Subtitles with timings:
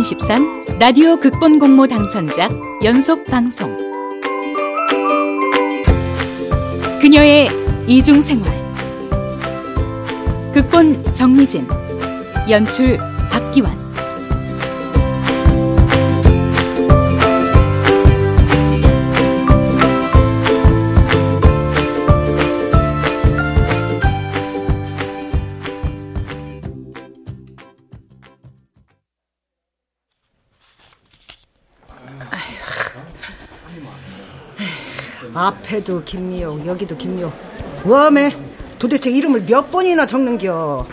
[0.00, 2.50] 2023 라디오 극본 공모 당선작
[2.82, 3.76] 연속 방송.
[7.00, 7.48] 그녀의
[7.86, 8.50] 이중 생활.
[10.52, 11.66] 극본 정미진.
[12.48, 12.98] 연출
[35.70, 37.32] 앞에도 김미옥 여기도 김미옥.
[37.84, 38.32] 웜에
[38.78, 40.84] 도대체 이름을 몇 번이나 적는겨?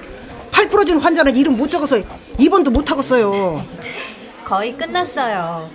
[0.51, 1.97] 팔 부러진 환자는 이름 못 적어서
[2.37, 3.65] 입원도 못 하겠어요.
[4.45, 5.69] 거의 끝났어요.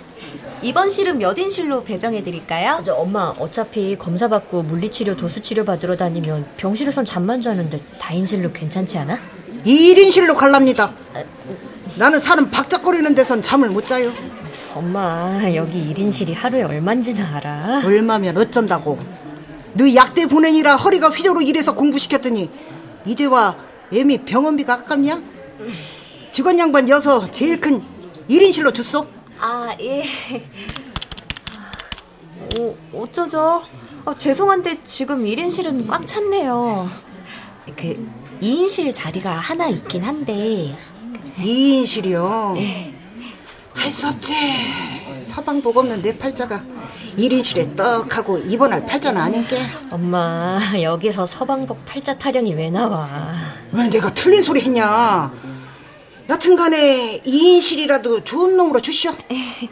[0.61, 2.81] 이번 실은 몇 인실로 배정해 드릴까요?
[2.85, 9.19] 저 엄마 어차피 검사 받고 물리치료 도수치료 받으러 다니면 병실에선 잠만 자는데 다인실로 괜찮지 않아?
[9.65, 10.93] 1인실로 갈랍니다.
[11.97, 14.11] 나는 사람 박작거리는 데선 잠을 못 자요
[14.75, 17.81] 엄마 여기 1인실이 하루에 얼만지나 알아?
[17.85, 18.97] 얼마면 어쩐다고
[19.73, 22.49] 너 약대 보내니라 허리가 휘저로 일해서 공부시켰더니
[23.05, 23.55] 이제와
[23.91, 25.21] 애미 병원비가 아깝냐?
[26.31, 27.81] 직원 양반 여서 제일 큰
[28.29, 29.05] 1인실로 줬어?
[29.39, 30.03] 아, 예.
[32.59, 33.61] 오, 어쩌죠?
[34.05, 36.87] 아, 죄송한데 지금 1인실은 꽉 찼네요.
[37.75, 38.09] 그
[38.41, 40.75] 2인실 자리가 하나 있긴 한데
[41.37, 42.92] 2인실이요?
[43.73, 44.33] 할 수 없지.
[45.21, 46.61] 사방복 없는 내 팔자가
[47.17, 53.07] 1인실에 떡하고 입원할 팔자는 아닌게 엄마 여기서 서방복 팔자 타령이 왜 나와?
[53.71, 55.31] 왜 내가 틀린 소리 했냐?
[56.29, 59.11] 여튼간에 2인실이라도 좋은 놈으로 주시오.
[59.31, 59.69] 에?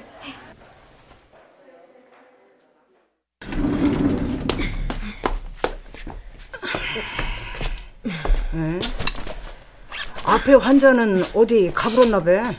[10.23, 12.53] 앞에 환자는 어디 가불었나 봐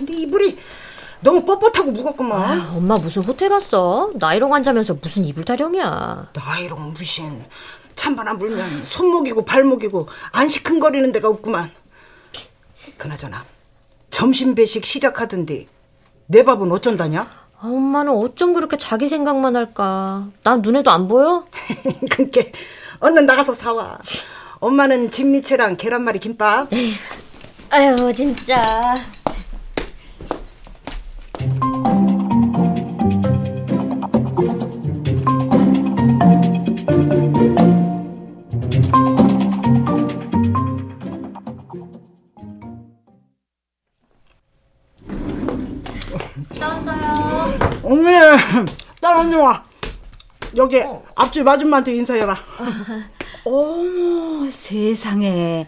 [0.00, 0.58] 근데 이불이
[1.20, 4.10] 너무 뻣뻣하고 무겁구만 아, 엄마 무슨 호텔 왔어?
[4.14, 6.30] 나이롱 환자면서 무슨 이불 타령이야?
[6.32, 7.44] 나이롱 무신
[7.94, 11.70] 찬바람 안 불면 손목이고 발목이고 안 시큰거리는 데가 없구만
[12.96, 13.44] 그나저나
[14.08, 15.66] 점심 배식 시작하던데
[16.26, 17.20] 내 밥은 어쩐다냐?
[17.20, 20.28] 아, 엄마는 어쩜 그렇게 자기 생각만 할까?
[20.42, 21.46] 난 눈에도 안 보여?
[22.10, 22.40] 그니까
[23.00, 23.98] 얼른 나가서 사와
[24.60, 26.68] 엄마는 진미채랑 계란말이 김밥
[27.68, 28.94] 아유 진짜.
[46.58, 47.80] 나왔어요.
[47.82, 48.20] 어메
[49.00, 49.64] 딸 언니 와.
[50.56, 50.82] 여기
[51.14, 52.36] 앞집 아줌마한테 인사해라.
[53.44, 55.66] 어머 세상에.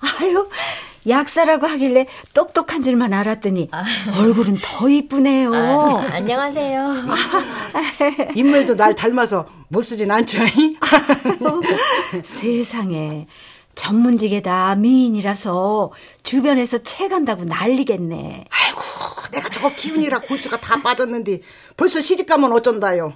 [0.00, 0.48] 아유
[1.08, 3.70] 약사라고 하길래 똑똑한 줄만 알았더니
[4.20, 5.52] 얼굴은 더 이쁘네요.
[5.54, 6.94] 아, 안녕하세요.
[8.34, 10.38] 인물도 날 닮아서 못 쓰진 않죠
[12.24, 13.26] 세상에.
[13.74, 15.92] 전문직에다 미인이라서
[16.22, 18.44] 주변에서 채간다고 난리겠네.
[18.50, 18.80] 아이고
[19.32, 21.40] 내가 저거 기운이라 골수가 다 빠졌는데
[21.76, 23.14] 벌써 시집가면 어쩐다요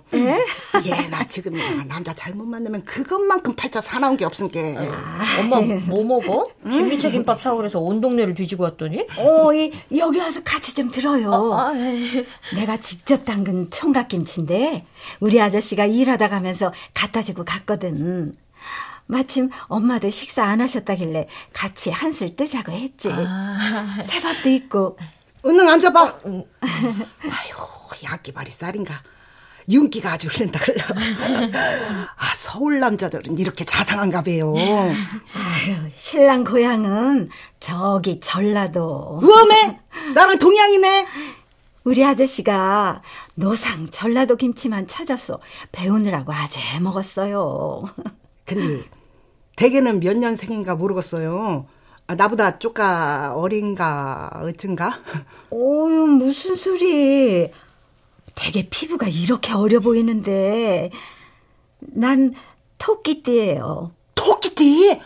[0.85, 1.55] 예나 지금
[1.87, 4.59] 남자 잘못 만나면 그것만큼 팔자 사나운 게 없으니까
[5.39, 6.51] 엄마 뭐 먹어?
[6.71, 9.07] 진미채 김밥 사오래서 온 동네를 뒤지고 왔더니?
[9.19, 12.25] 어, 이, 여기 와서 같이 좀 들어요 아, 네.
[12.55, 14.85] 내가 직접 담근 총각김치인데
[15.21, 18.35] 우리 아저씨가 일하다 가면서 갖다 주고 갔거든.
[19.07, 23.09] 마침 엄마도 식사 안 하셨다길래 같이 한술 뜨자고 했지.
[24.05, 24.97] 새밥도 있고.
[25.45, 26.19] 은능 앉아봐.
[26.25, 27.55] 아유
[28.03, 28.95] 약기발이 쌀인가.
[29.69, 30.61] 윤기가 아주 흐른다
[32.17, 34.55] 아 서울 남자들은 이렇게 자상한가 봐요.
[34.55, 39.19] 아유, 신랑 고향은 저기 전라도.
[39.21, 39.81] 우엄해?
[40.15, 41.07] 나랑 동양이네?
[41.83, 43.03] 우리 아저씨가
[43.35, 45.41] 노상 전라도 김치만 찾아서
[45.73, 47.85] 배우느라고 아주 해먹었어요.
[48.47, 48.85] 근데
[49.57, 51.67] 대개는 몇 년생인가 모르겠어요
[52.09, 55.01] 아, 나보다 쪼까 어린가 어쩐가
[55.51, 57.51] 오유, 무슨 소리.
[58.35, 60.91] 되게 피부가 이렇게 어려 보이는데.
[61.81, 62.33] 난
[62.79, 63.93] 토끼띠예요.
[64.15, 65.01] 토끼띠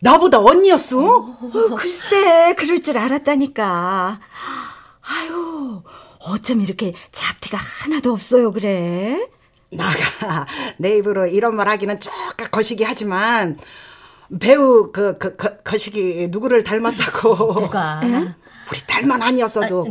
[0.00, 0.98] 나보다 언니였어?
[0.98, 4.20] 어, 글쎄, 그럴 줄 알았다니까.
[5.02, 5.82] 아유,
[6.20, 9.28] 어쩜 이렇게 잡티가 하나도 없어요, 그래?
[9.70, 10.46] 나가
[10.78, 13.58] 내 입으로 이런 말 하기는 쪼까 거시기 하지만
[14.40, 17.54] 배우 그, 그, 거, 거시기 누구를 닮았다고.
[17.60, 18.00] 누가?
[18.70, 19.86] 우리 딸만 아니었어도.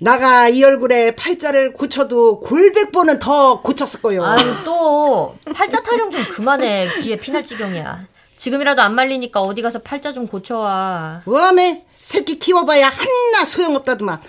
[0.00, 4.24] 나가 이 얼굴에 팔자를 고쳐도 골백 번은 더 고쳤을 거요.
[4.24, 6.88] 아유 또 팔자 타령 좀 그만해.
[7.02, 8.06] 귀에 피날 지경이야.
[8.38, 11.22] 지금이라도 안 말리니까 어디 가서 팔자 좀 고쳐와.
[11.26, 14.20] 웜에 새끼 키워봐야 하나 소용없다더만.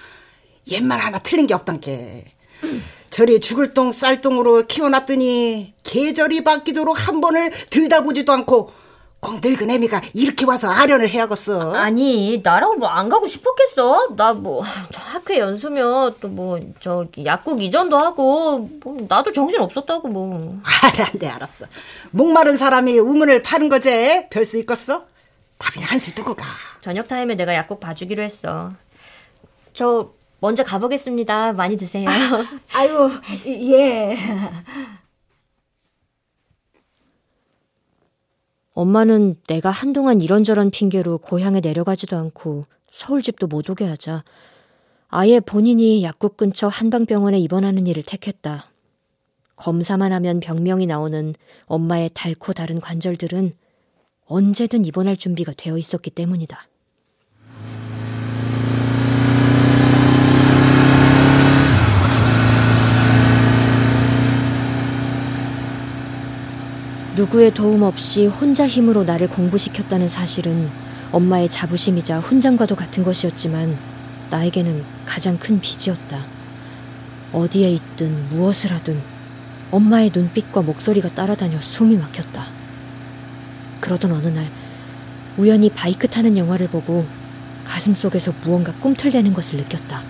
[0.72, 2.26] 옛말 하나 틀린 게 없단께.
[3.10, 8.72] 저리 죽을 똥 쌀똥으로 키워놨더니 계절이 바뀌도록 한 번을 들다보지도 않고
[9.21, 14.16] 꼭 늙은 애미가 이렇게 와서 아련을 해야겠어 아니 나라고 뭐 안 가고 싶었겠어?
[14.16, 14.63] 나 뭐
[14.94, 20.56] 학회 연수면 또뭐 저 약국 이전도 하고 뭐 나도 정신 없었다고 뭐.
[20.94, 21.66] 알았네 알았어
[22.12, 25.06] 목마른 사람이 우문을 파는 거지 별수 있겠어?
[25.57, 26.45] 밥이나 한술 두고 가
[26.80, 28.71] 저녁 타임에 내가 약국 봐주기로 했어.
[29.74, 31.51] 저 먼저 가보겠습니다.
[31.54, 32.07] 많이 드세요.
[32.74, 33.12] 아유,
[33.45, 34.18] 예.
[38.80, 44.24] 엄마는 내가 한동안 이런저런 핑계로 고향에 내려가지도 않고 서울집도 못 오게 하자
[45.10, 48.64] 아예 본인이 약국 근처 한방병원에 입원하는 일을 택했다.
[49.58, 51.34] 검사만 하면 병명이 나오는
[51.66, 53.52] 엄마의 닳고 다른 관절들은
[54.28, 56.66] 언제든 입원할 준비가 되어 있었기 때문이다.
[67.19, 70.69] 누구의 도움 없이 혼자 힘으로 나를 공부시켰다는 사실은
[71.12, 73.77] 엄마의 자부심이자 훈장과도 같은 것이었지만
[74.30, 76.24] 나에게는 가장 큰 빚이었다.
[77.33, 78.98] 어디에 있든 무엇을 하든
[79.69, 82.48] 엄마의 눈빛과 목소리가 따라다녀 숨이 막혔다.
[83.81, 84.48] 그러던 어느 날
[85.36, 87.06] 우연히 바이크 타는 영화를 보고
[87.66, 90.04] 가슴 속에서 무언가 꿈틀대는 것을 느꼈다.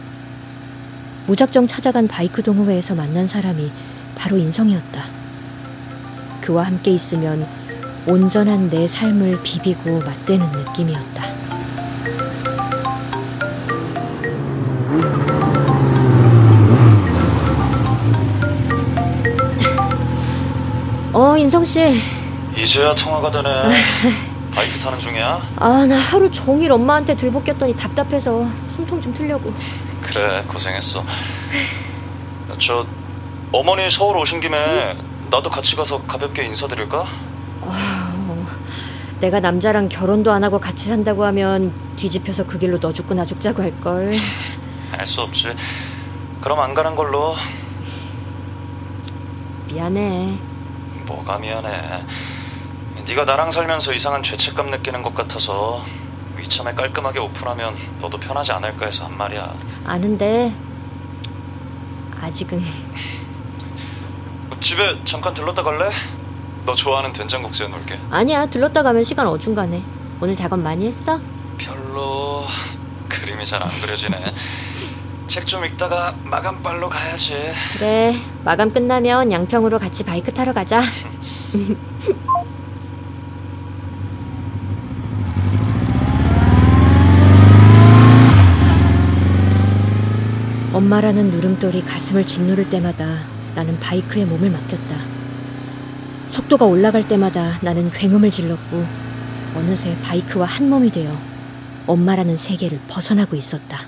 [1.25, 3.71] 무작정 찾아간 바이크 동호회에서 만난 사람이
[4.13, 5.18] 바로 인성이었다.
[6.41, 7.45] 그와 함께 있으면
[8.07, 11.23] 온전한 내 삶을 비비고 맞대는 느낌이었다.
[21.13, 22.01] 어, 인성 씨.
[22.55, 23.49] 이제야 통화가 되네.
[24.53, 25.41] 바이크 타는 중이야?
[25.57, 28.45] 아, 나 하루 종일 엄마한테 들볶였더니 답답해서
[28.75, 29.53] 숨통 좀 틀려고.
[30.01, 31.03] 그래, 고생했어.
[32.59, 32.85] 저
[33.51, 34.95] 어머니 서울 오신 김에
[35.29, 37.05] 나도 같이 가서 가볍게 인사드릴까?
[37.61, 38.47] 어,
[39.19, 43.61] 내가 남자랑 결혼도 안 하고 같이 산다고 하면 뒤집혀서 그 길로 너 죽고 나 죽자고
[43.61, 44.13] 할 걸.
[44.91, 45.49] 알 수 없지.
[46.41, 47.35] 그럼 안 가는 걸로.
[49.71, 50.35] 미안해.
[51.05, 52.03] 뭐가 미안해.
[53.07, 55.83] 네가 나랑 살면서 이상한 죄책감 느끼는 것 같아서
[56.41, 59.53] 이참에 깔끔하게 오픈하면 너도 편하지 않을까 해서 한 말이야.
[59.85, 60.53] 아는데
[62.21, 62.63] 아직은
[64.61, 65.89] 집에 잠깐 들렀다 갈래?
[66.65, 67.99] 너 좋아하는 된장국 새 놓을게.
[68.11, 69.81] 아니야 들렀다 가면 시간 어중간해.
[70.21, 71.19] 오늘 작업 많이 했어?
[71.57, 72.45] 별로
[73.07, 74.17] 그림이 잘 안 그려지네.
[75.27, 77.33] 책 좀 읽다가 마감발로 가야지.
[77.77, 80.81] 그래 마감 끝나면 양평으로 같이 바이크 타러 가자.
[90.73, 93.17] 엄마라는 누름돌이 가슴을 짓누를 때마다
[93.59, 94.97] 나는 바이크에 몸을 맡겼다.
[96.29, 98.85] 속도가 올라갈 때마다 나는 굉음을 질렀고
[99.53, 101.13] 어느새 바이크와 한 몸이 되어
[101.85, 103.79] 엄마라는 세계를 벗어나고 있었다.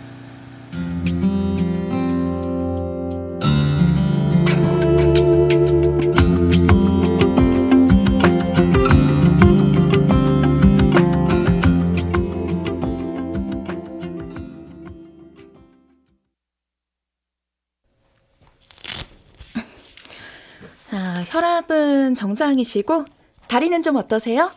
[22.12, 23.06] 혈압은 정상이시고
[23.48, 24.52] 다리는 좀 어떠세요?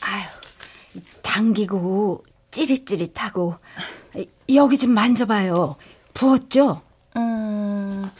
[0.00, 0.24] 아유,
[1.22, 3.56] 당기고 찌릿찌릿하고
[4.54, 5.76] 여기 좀 만져봐요.
[6.14, 6.82] 부었죠?
[7.16, 8.10] 음,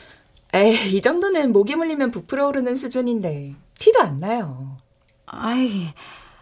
[0.55, 4.79] 에이, 이 정도는 목이 물리면 부풀어 오르는 수준인데 티도 안 나요.
[5.27, 5.89] 아이,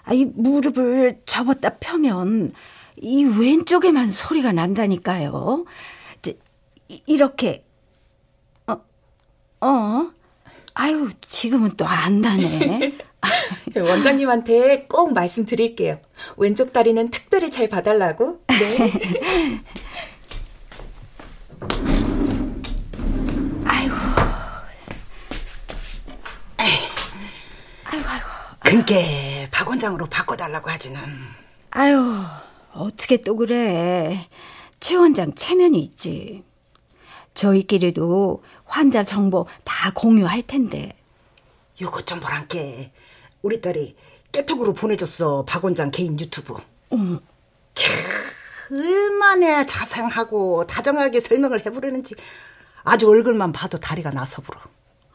[0.04, 2.52] 아이 무릎을 접었다 펴면
[2.98, 5.64] 이 왼쪽에만 소리가 난다니까요.
[7.06, 7.64] 이렇게
[8.68, 8.80] 어,
[9.60, 10.10] 어,
[10.78, 12.92] 아유 지금은 또안 나네.
[13.74, 15.98] 원장님한테 꼭 말씀드릴게요.
[16.36, 18.42] 왼쪽 다리는 특별히 잘 봐달라고.
[18.48, 18.92] 네.
[23.64, 23.94] 아이고,
[27.84, 28.26] 아이고, 아이고.
[28.60, 31.00] 그게 박 원장으로 바꿔달라고 하지는
[31.70, 32.22] 아유,
[32.74, 34.28] 어떻게 또 그래.
[34.78, 36.44] 최 원장 체면이 있지.
[37.36, 40.96] 저희끼리도 환자 정보 다 공유할 텐데.
[41.80, 42.90] 요것 좀 보란께
[43.42, 43.94] 우리 딸이
[44.32, 46.54] 깨톡으로 보내줬어 박 원장 개인 유튜브
[46.90, 47.20] 캬,
[48.72, 52.14] 얼마나 자상하고 다정하게 설명을 해보려는지
[52.82, 54.58] 아주 얼굴만 봐도 다리가 나서 불어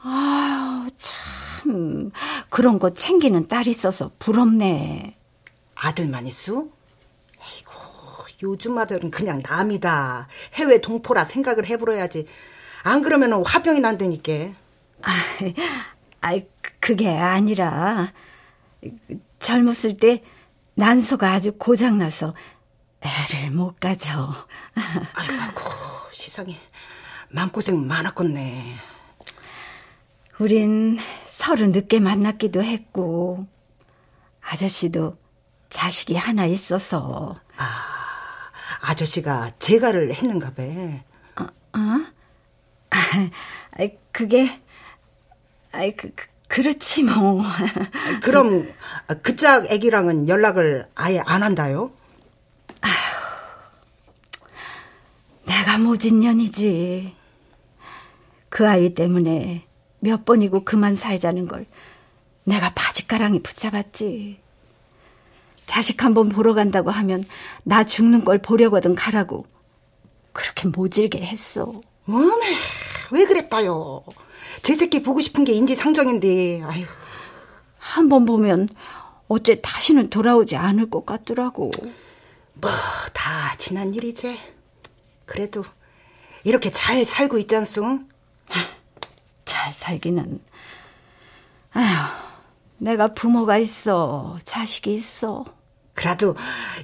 [0.03, 2.11] 아유, 참.
[2.49, 5.17] 그런 거 챙기는 딸 있어서 부럽네.
[5.75, 6.65] 아들만 있어?
[8.43, 10.27] 요즘 아들은 그냥 남이다.
[10.55, 12.25] 해외 동포라 생각을 해버려야지.
[12.83, 14.33] 안 그러면 화병이 난다니까.
[15.03, 15.11] 아,
[16.21, 16.47] 아이,
[16.79, 18.11] 그게 아니라,
[19.39, 20.23] 젊었을 때
[20.75, 22.33] 난소가 아주 고장나서
[23.01, 24.33] 애를 못 가져.
[25.13, 25.61] 아이고,
[26.11, 26.57] 시상에
[27.29, 28.75] 마음고생 많았겠네.
[30.39, 33.47] 우린 서로 늦게 만났기도 했고,
[34.41, 35.17] 아저씨도
[35.69, 37.39] 자식이 하나 있어서.
[37.57, 38.00] 아,
[38.81, 40.63] 아저씨가 재가를 했는가 봐.
[40.63, 41.43] 어?
[41.43, 41.79] 어?
[42.91, 44.61] 아, 그게,
[45.71, 47.43] 아이, 그, 그, 그렇지 뭐.
[48.21, 48.67] 그럼
[49.21, 51.91] 그짝 애기랑은 연락을 아예 안 한다요?
[52.81, 52.91] 아휴,
[55.45, 57.15] 내가 모진 년이지.
[58.49, 59.65] 그 아이 때문에
[59.99, 61.65] 몇 번이고 그만 살자는 걸
[62.43, 64.39] 내가 바지가랑이 붙잡았지.
[65.71, 67.23] 자식 한번 보러 간다고 하면
[67.63, 69.45] 나 죽는 걸 보려거든 가라고.
[70.33, 71.79] 그렇게 모질게 했어.
[72.09, 72.57] 어메,
[73.11, 74.03] 왜 그랬다요?
[74.63, 76.83] 제 새끼 보고 싶은 게 인지상정인데, 아휴.
[77.77, 78.67] 한번 보면
[79.29, 81.71] 어째 다시는 돌아오지 않을 것 같더라고.
[82.55, 82.69] 뭐,
[83.13, 84.37] 다 지난 일이지.
[85.25, 85.63] 그래도
[86.43, 87.99] 이렇게 잘 살고 있지 않소?
[89.45, 90.41] 잘 살기는.
[91.71, 91.85] 아휴,
[92.77, 95.45] 내가 부모가 있어, 자식이 있어.
[95.93, 96.35] 그래도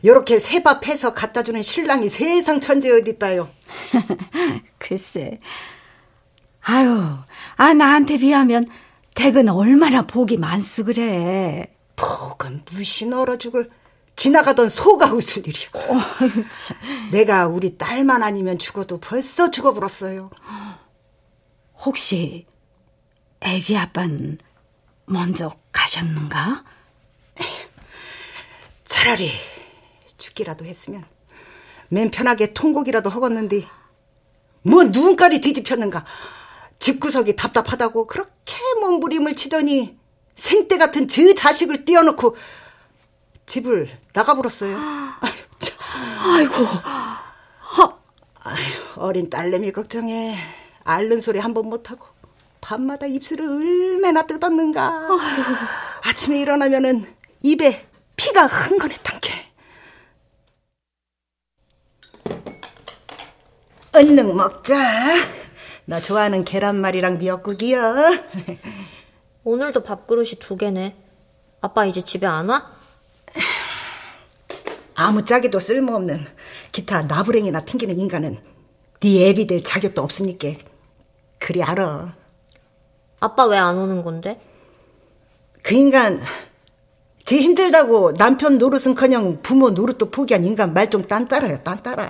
[0.02, 3.50] 이렇게 새밥 해서 갖다 주는 신랑이 세상 천재 어딨다요.
[4.78, 5.40] 글쎄.
[6.62, 7.18] 아유,
[7.56, 8.68] 아 나한테 비하면
[9.16, 11.74] 댁은 얼마나 복이 많수 그래.
[11.96, 13.70] 복은 무신 얼어 죽을
[14.16, 15.70] 지나가던 소가 웃을 일이야.
[15.74, 16.00] 어,
[17.12, 20.30] 내가 우리 딸만 아니면 죽어도 벌써 죽어버렸어요.
[21.86, 22.46] 혹시
[23.40, 24.38] 애기 아빠는
[25.06, 26.64] 먼저 가셨는가?
[28.98, 29.30] 차라리
[30.18, 31.06] 죽기라도 했으면
[31.90, 33.68] 맨 편하게 통곡이라도 허겄는데
[34.64, 36.04] 뭐 눈깔이 뒤집혔는가
[36.80, 40.00] 집구석이 답답하다고 그렇게 몸부림을 치더니
[40.36, 42.36] 생떼 같은 저 자식을 띄워놓고
[43.46, 44.76] 집을 나가버렸어요.
[46.28, 46.54] 아이고,
[48.44, 48.58] 아유,
[48.96, 50.38] 어린 딸내미 걱정에
[50.84, 52.06] 앓는 소리 한 번 못하고
[52.62, 55.08] 밤마다 입술을 얼마나 뜯었는가.
[56.04, 57.06] 아침에 일어나면은
[57.44, 57.87] 입에
[58.18, 59.32] 피가 흥건했단 게.
[63.94, 64.76] 얼른 먹자.
[65.86, 67.96] 나 좋아하는 계란말이랑 미역국이야.
[69.46, 70.96] 오늘도 밥그릇이 두 개네.
[71.62, 72.76] 아빠 이제 집에 안 와?
[74.96, 76.26] 아무 짝에도 쓸모없는
[76.72, 78.40] 기타 나부랭이나 튕기는 인간은
[79.00, 80.50] 네 애비 될 자격도 없으니까
[81.40, 82.16] 그리 알아.
[83.20, 84.42] 아빠 왜 안 오는 건데?
[85.64, 86.22] 그 인간
[87.28, 92.10] 지 힘들다고 남편 노릇은커녕 부모 노릇도 포기한 인간 말 좀 딴따라요 딴따라.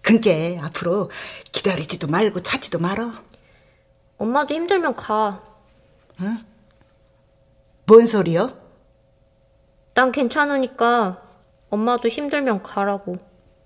[0.00, 1.10] 그니까 앞으로
[1.52, 3.12] 기다리지도 말고 찾지도 말어.
[4.16, 5.42] 엄마도 힘들면 가.
[6.22, 6.38] 응?
[7.84, 8.56] 뭔 소리요?
[9.92, 11.20] 난 괜찮으니까
[11.68, 13.18] 엄마도 힘들면 가라고.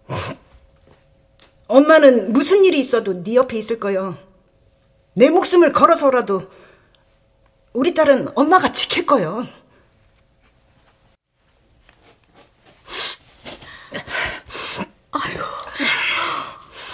[1.69, 4.17] 엄마는 무슨 일이 있어도 네 옆에 있을 거요.
[5.15, 6.51] 내 목숨을 걸어서라도
[7.73, 9.47] 우리 딸은 엄마가 지킬 거요.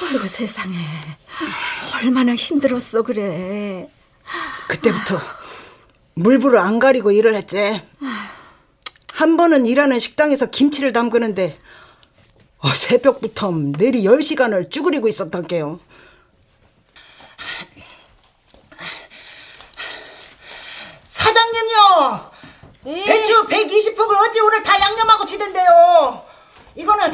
[0.09, 0.75] 아유 세상에
[1.95, 3.91] 얼마나 힘들었어 그래.
[4.67, 5.19] 그때부터
[6.15, 7.83] 물불을 안 가리고 일을 했지.
[9.13, 11.59] 한 번은 일하는 식당에서 김치를 담그는데
[12.59, 15.79] 어, 새벽부터 내리 10시간을 쭈그리고 있었단게요.
[21.07, 22.31] 사장님요!
[22.85, 23.05] 네?
[23.05, 26.25] 배추 120폭을 어찌 오늘 다 양념하고 치던데요.
[26.77, 27.13] 이거는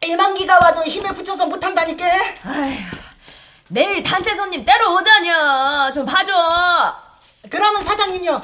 [0.00, 2.04] 일만기가 와도 힘에 붙여서 못한다니까.
[2.44, 2.72] 아휴,
[3.68, 5.90] 내일 단체 손님 때로 오자냐.
[5.92, 6.32] 좀 봐줘.
[7.50, 8.40] 그러면 사장님요.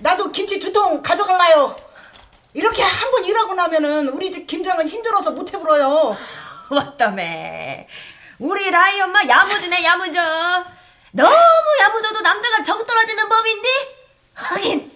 [0.00, 1.74] 나도 김치 두 통 가져갈라요.
[2.54, 6.16] 이렇게 한 번 일하고 나면은 우리 집 김장은 힘들어서 못 해불어요.
[6.70, 7.22] 왔다며.
[8.38, 10.20] 우리 라이 엄마 야무지네 야무져.
[11.12, 11.34] 너무
[11.80, 13.68] 야무져도 남자가 정 떨어지는 법인데?
[14.34, 14.92] 하긴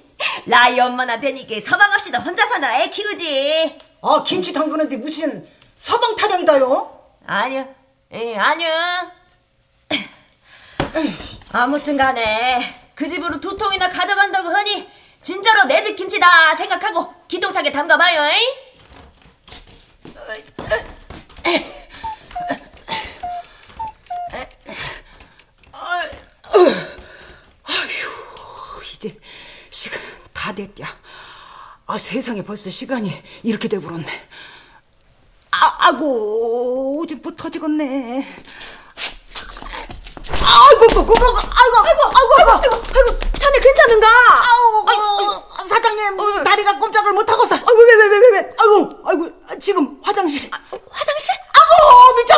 [0.47, 3.79] 라이 엄마나 되니까 서방 없이도 혼자 사나 애 키우지.
[4.03, 5.49] 아 김치 담그는데 무슨
[5.83, 7.03] 서방 타령이다요?
[7.27, 7.75] 아니요.
[8.13, 8.71] 예, 아니요.
[11.53, 14.89] 아무튼 간에 그 집으로 두 통이나 가져간다고 하니
[15.23, 18.23] 진짜로 내 집 김치다 생각하고 기똥차게 담가봐요.
[18.27, 18.43] 에이?
[27.63, 29.17] 아휴 이제
[29.71, 30.01] 시간
[30.33, 30.87] 다 됐냐.
[31.87, 34.29] 아 세상에 벌써 시간이 이렇게 돼버렸네.
[35.63, 38.27] 아고 오줌 터지겠네.
[40.45, 44.07] 아이고, 아이고, 아이고, 아이고, 아이고, 아이고, 아이고, 자네 괜찮은가?
[44.09, 46.45] 아이고, 아이고, 사장님 어.
[46.45, 47.55] 다리가 꼼짝을 못 하고서.
[47.55, 48.55] 아이고, 왜, 왜, 왜, 왜, 왜?
[48.59, 50.51] 아이고, 아이고, 지금 화장실에.
[50.53, 51.31] 화장실?
[51.33, 52.32] 아이고, 미쳐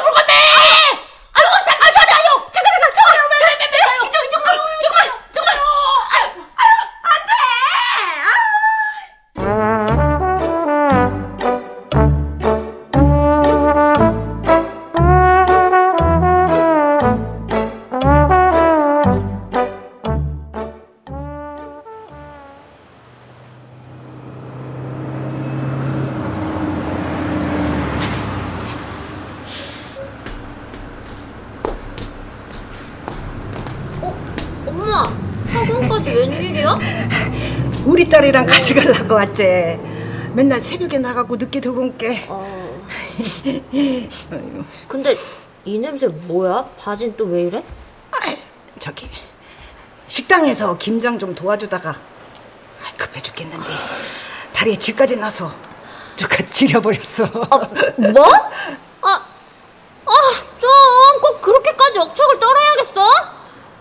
[39.04, 39.78] 가려고 왔지.
[40.34, 42.25] 맨날 새벽에 나가고 늦게 들어온 게.
[42.28, 42.82] 어,
[44.88, 45.16] 근데
[45.64, 46.64] 이 냄새 뭐야?
[46.78, 47.62] 바진 또 왜 이래?
[48.11, 48.37] 아이,
[48.78, 49.08] 저기
[50.08, 51.94] 식당에서 김장 좀 도와주다가
[52.96, 53.66] 급해 죽겠는데
[54.52, 55.52] 다리에 쥐까지 나서
[56.16, 57.25] 누가 지려버렸어.
[58.12, 58.25] 뭐?
[59.02, 59.26] 아,
[60.06, 60.12] 아,
[60.61, 60.70] 좀
[61.20, 63.08] 꼭 그렇게까지 억척을 떨어야겠어?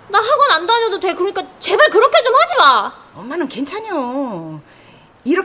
[0.10, 1.14] 나 학원 안 다녀도 돼.
[1.14, 2.92] 그러니까 제발 그렇게 좀 하지 마.
[3.16, 4.60] 엄마는 괜찮여.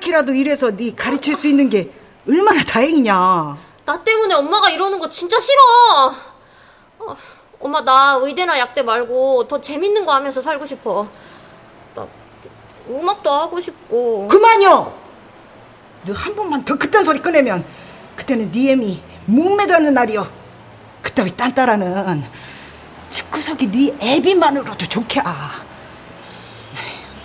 [0.08, 1.90] 이렇게라도 이래서 네 가르칠 수 있는 게
[2.28, 3.56] 얼마나 다행이냐.
[3.84, 6.14] 나 때문에 엄마가 이러는 거 진짜 싫어.
[7.00, 7.16] 어,
[7.60, 11.06] 엄마 나 의대나 약대 말고 더 재밌는 거 하면서 살고 싶어.
[11.94, 12.06] 나
[12.88, 14.28] 음악도 하고 싶고.
[14.28, 14.92] 그만요.
[16.06, 17.64] 너 한 번만 더 그딴 소리 꺼내면
[18.16, 20.26] 그때는 네 애미 목매다는 날이여.
[21.02, 22.24] 그따위 딴따라는
[23.10, 25.22] 집구석이 네 애비만으로도 좋게.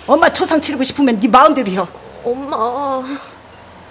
[0.06, 2.03] 엄마 초상 치르고 싶으면 네 마음대로요.
[2.24, 3.02] 엄마.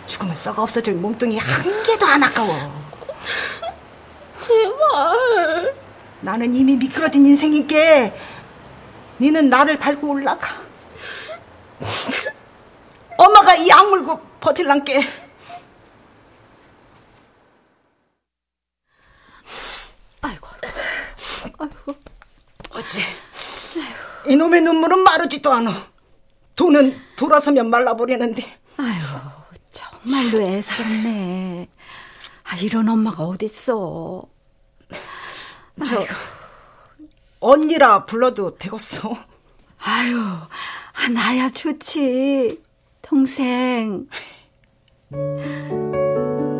[0.08, 2.84] 죽으면 썩어 없어질 몸뚱이 한 개도 안 아까워.
[4.42, 5.76] 제발.
[6.22, 8.14] 나는 이미 미끄러진 인생이게
[9.20, 10.50] 니는 나를 밟고 올라가.
[13.18, 15.02] 엄마가 이 악물고 버틸란게.
[20.22, 20.48] 아이고,
[21.60, 21.96] 아이고.
[22.72, 23.00] 어째
[24.26, 25.93] 이놈의 눈물은 마르지도 않아.
[26.56, 28.44] 돈은 돌아서면 말라버리는데.
[28.78, 29.08] 아이고,
[29.72, 31.70] 정말로 애썼네.
[32.44, 34.24] 아, 이런 엄마가 어딨어.
[35.86, 36.06] 저
[37.40, 39.16] 언니라 불러도 되겠어.
[39.80, 42.62] 아유, 아, 나야 좋지.
[43.02, 44.08] 동생.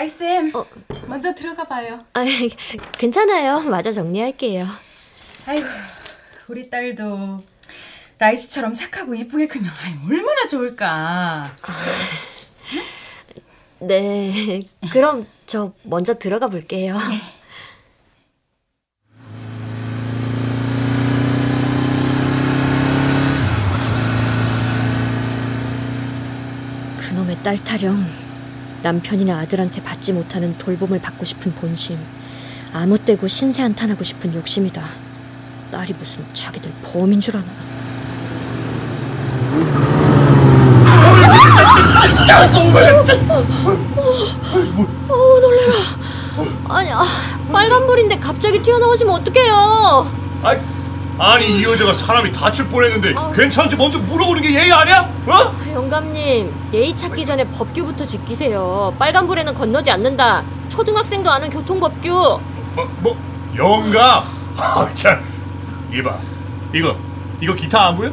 [0.00, 0.52] 라이쌤,
[1.08, 2.06] 먼저 들어가 봐요.
[2.14, 2.24] 아,
[2.96, 3.60] 괜찮아요.
[3.60, 4.64] 마저 정리할게요.
[5.46, 5.66] 아이고,
[6.48, 7.36] 우리 딸도
[8.16, 11.54] 라이 씨처럼 착하고 이쁘게 크면 아이, 얼마나 좋을까.
[13.80, 14.62] 네.
[14.90, 16.98] 그럼 저 먼저 들어가 볼게요.
[27.06, 28.19] 그놈의 딸 타령.
[28.82, 31.98] 남편이나 아들한테 받지 못하는 돌봄을 받고 싶은 본심.
[32.72, 34.82] 아무 때고 신세 한탄하고 싶은 욕심이다.
[35.70, 37.46] 딸이 무슨 자기들 범인 줄 아나.
[45.08, 45.74] 어, 놀래라.
[46.68, 47.04] 아니, 아,
[47.52, 50.10] 빨간불인데 갑자기 튀어나오시면 어떡해요?
[50.42, 50.60] 아니,
[51.22, 55.00] 아니 이 여자가 사람이 다칠 뻔했는데 괜찮은지 먼저 물어보는 게 예의 아니야?
[55.26, 55.54] 어?
[55.70, 58.94] 영감님, 예의 찾기 전에 법규부터 지키세요.
[58.98, 60.42] 빨간불에는 건너지 않는다.
[60.70, 62.08] 초등학생도 아는 교통법규.
[62.74, 63.18] 뭐, 뭐
[63.54, 64.24] 영가?
[64.56, 65.22] 아, 참.
[65.92, 66.16] 이봐,
[66.72, 66.96] 이거
[67.42, 68.10] 이거 기타 안 보여?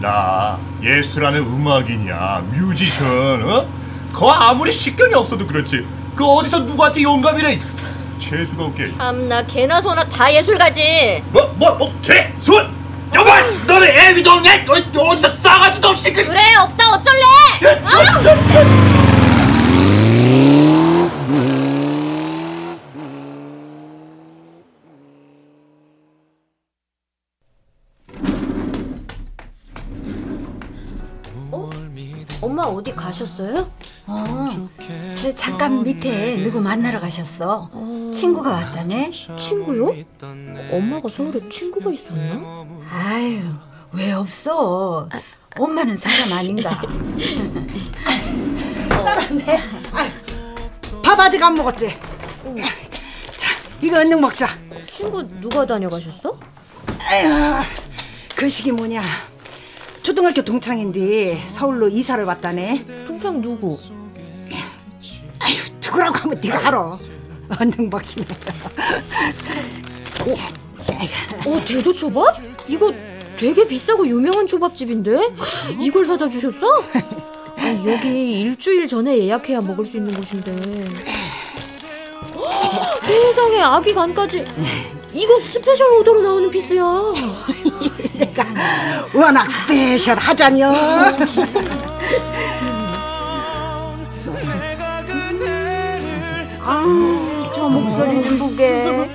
[0.00, 3.42] 나 예술하는 음악인이야, 뮤지션.
[3.46, 3.66] 어?
[4.14, 5.86] 거 아무리 식견이 없어도 그렇지.
[6.14, 7.60] 그 어디서 누구한테 영감이래?
[8.18, 8.96] 재수가 없게.
[8.96, 11.22] 참나 개나 소나 다 예술가지.
[11.30, 12.74] 뭐, 뭐, 뭐, 개, 손!
[13.14, 14.64] 여봐, 너네 애비도 없냐?
[14.64, 16.24] 너 어디서 싸가지도 없이 그.
[16.24, 17.22] 그래 없다 어쩔래?
[17.84, 19.05] 아!
[33.06, 33.70] 가셨어요?
[34.06, 34.48] 어,
[35.16, 37.70] 저 잠깐 밑에 누구 만나러 가셨어.
[38.12, 39.10] 친구가 왔다네.
[39.10, 39.94] 친구요?
[40.72, 42.64] 엄마가 서울에 친구가 있었나?
[42.90, 43.40] 아유,
[43.92, 45.08] 왜 없어?
[45.56, 46.80] 엄마는 사람 아닌가?
[51.02, 51.88] 밥 아직 안 먹었지?
[53.36, 54.48] 자, 이거 얼른 먹자.
[54.86, 56.38] 친구 누가 다녀가셨어?
[56.98, 57.62] 아휴,
[58.34, 59.02] 그 시기 뭐냐.
[60.06, 62.84] 초등학교 동창인데 서울로 이사를 왔다네.
[63.08, 63.76] 동창 누구?
[65.40, 66.92] 아휴, 누구라고 하면 네가 알아.
[67.58, 68.26] 얼른 먹기나 해.
[71.44, 72.36] 어, 대도 초밥?
[72.68, 72.92] 이거
[73.36, 75.18] 되게 비싸고 유명한 초밥집인데?
[75.80, 76.64] 이걸 사다 주셨어?
[77.56, 80.54] 아, 여기 일주일 전에 예약해야 먹을 수 있는 곳인데.
[82.36, 84.44] 헉, 세상에 아귀 간까지.
[85.12, 86.84] 이거 special order로 나오는 piece야.
[88.14, 88.44] 내가
[89.14, 90.72] 워낙 special 하잖아요.
[96.60, 99.10] 아, 저 목소리 좀 보게.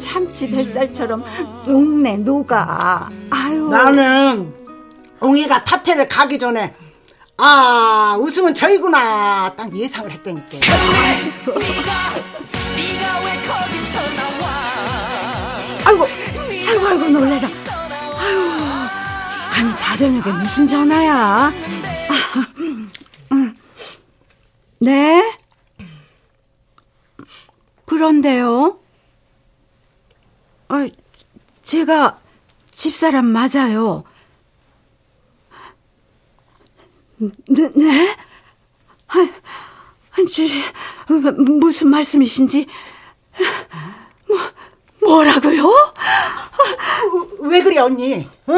[0.00, 1.24] 참치 뱃살처럼
[1.66, 3.08] 녹네 녹아.
[3.30, 3.68] 아유.
[3.68, 4.52] 나는
[5.20, 6.74] 옹이가 탑텐을 가기 전에
[7.36, 10.48] 아 우승은 저희구나 딱 예상을 했다니까.
[15.86, 16.04] 아이고,
[16.68, 17.48] 아이고, 아이고, 놀래라.
[19.56, 21.14] 아니, 다 저녁에 무슨 전화야?
[21.14, 21.52] 아,
[22.58, 23.54] 음.
[24.80, 25.38] 네?
[27.86, 28.80] 그런데요?
[30.68, 30.88] 아,
[31.62, 32.18] 제가
[32.74, 34.02] 집사람 맞아요.
[37.18, 37.70] 네?
[37.76, 38.16] 네?
[39.06, 39.28] 아,
[40.28, 40.50] 지,
[41.60, 42.66] 무슨 말씀이신지.
[44.26, 44.38] 뭐,
[45.00, 45.62] 뭐라고요?
[47.38, 48.28] 왜 그래 언니?
[48.46, 48.52] 어?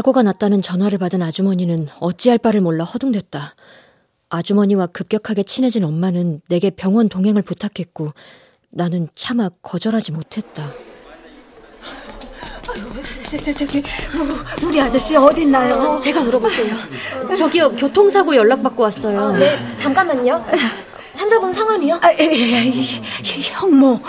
[0.00, 3.54] 사고가 났다는 전화를 받은 아주머니는 어찌할 바를 몰라 허둥댔다.
[4.30, 8.08] 아주머니와 급격하게 친해진 엄마는 내게 병원 동행을 부탁했고
[8.70, 10.72] 나는 차마 거절하지 못했다.
[12.62, 13.82] 저, 저, 저기,
[14.62, 15.98] 우리 아저씨 어딨나요?
[15.98, 16.74] 제가 물어볼게요.
[17.36, 19.32] 저기요, 교통사고 연락받고 왔어요.
[19.32, 20.42] 네, 잠깐만요.
[21.14, 21.96] 환자분 성함이요?
[21.96, 24.00] 아, 예, 예, 이, 이, 형모,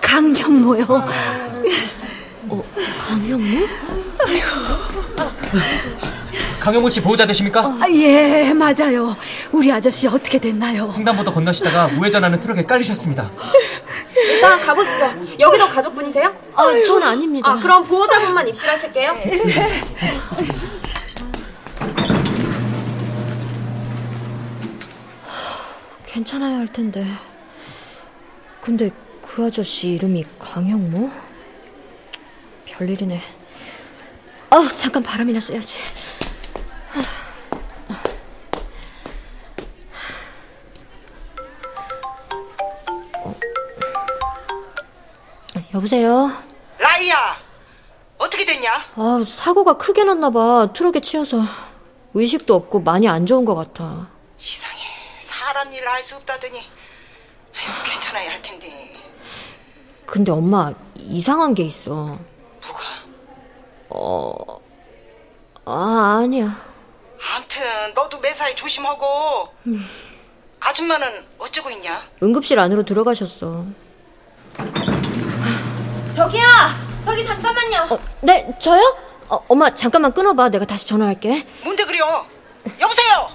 [0.00, 0.86] 강형모요.
[2.48, 2.62] 어,
[3.08, 3.66] 강현무?
[6.60, 7.60] 강영모 씨 보호자 되십니까?
[7.80, 9.14] 아, 예, 맞아요.
[9.52, 10.92] 우리 아저씨 어떻게 됐나요?
[10.96, 13.30] 횡단보도 건너시다가 우회전하는 트럭에 깔리셨습니다.
[14.16, 15.04] 일단 가보시죠.
[15.38, 16.34] 여기도 가족분이세요?
[16.54, 17.50] 아, 전 아닙니다.
[17.52, 19.14] 아, 그럼 보호자분만 입실하실게요.
[26.06, 27.04] 괜찮아야 할 텐데.
[28.60, 28.90] 근데
[29.22, 31.10] 그 아저씨 이름이 강형모?
[32.78, 33.20] 별일이네.
[34.50, 35.78] 아, 잠깐 바람이나 쐬야지.
[43.24, 43.34] 어.
[45.74, 46.30] 여보세요?
[46.78, 47.36] 라이야
[48.18, 48.72] 어떻게 됐냐?
[48.96, 50.68] 아, 사고가 크게 났나 봐.
[50.72, 51.42] 트럭에 치여서.
[52.14, 54.08] 의식도 없고 많이 안 좋은 것 같아.
[54.38, 54.82] 이상해
[55.18, 58.92] 사람 일을 알수 없다더니 아휴, 괜찮아야 할 텐데
[60.06, 62.18] 근데 엄마, 이상한 게 있어.
[63.94, 64.60] 어,
[65.64, 66.60] 아, 아니야.
[67.36, 67.62] 암튼
[67.94, 69.48] 너도 매사에 조심하고
[70.60, 72.02] 아줌마는 어쩌고 있냐?
[72.22, 73.64] 응급실 안으로 들어가셨어.
[76.14, 76.42] 저기요!
[77.04, 77.94] 저기 잠깐만요.
[77.94, 78.80] 어, 네, 저요?
[79.28, 80.50] 어, 엄마, 잠깐만 끊어봐.
[80.50, 81.46] 내가 다시 전화할게.
[81.62, 82.26] 뭔데 그래요?
[82.80, 83.28] 여보세요?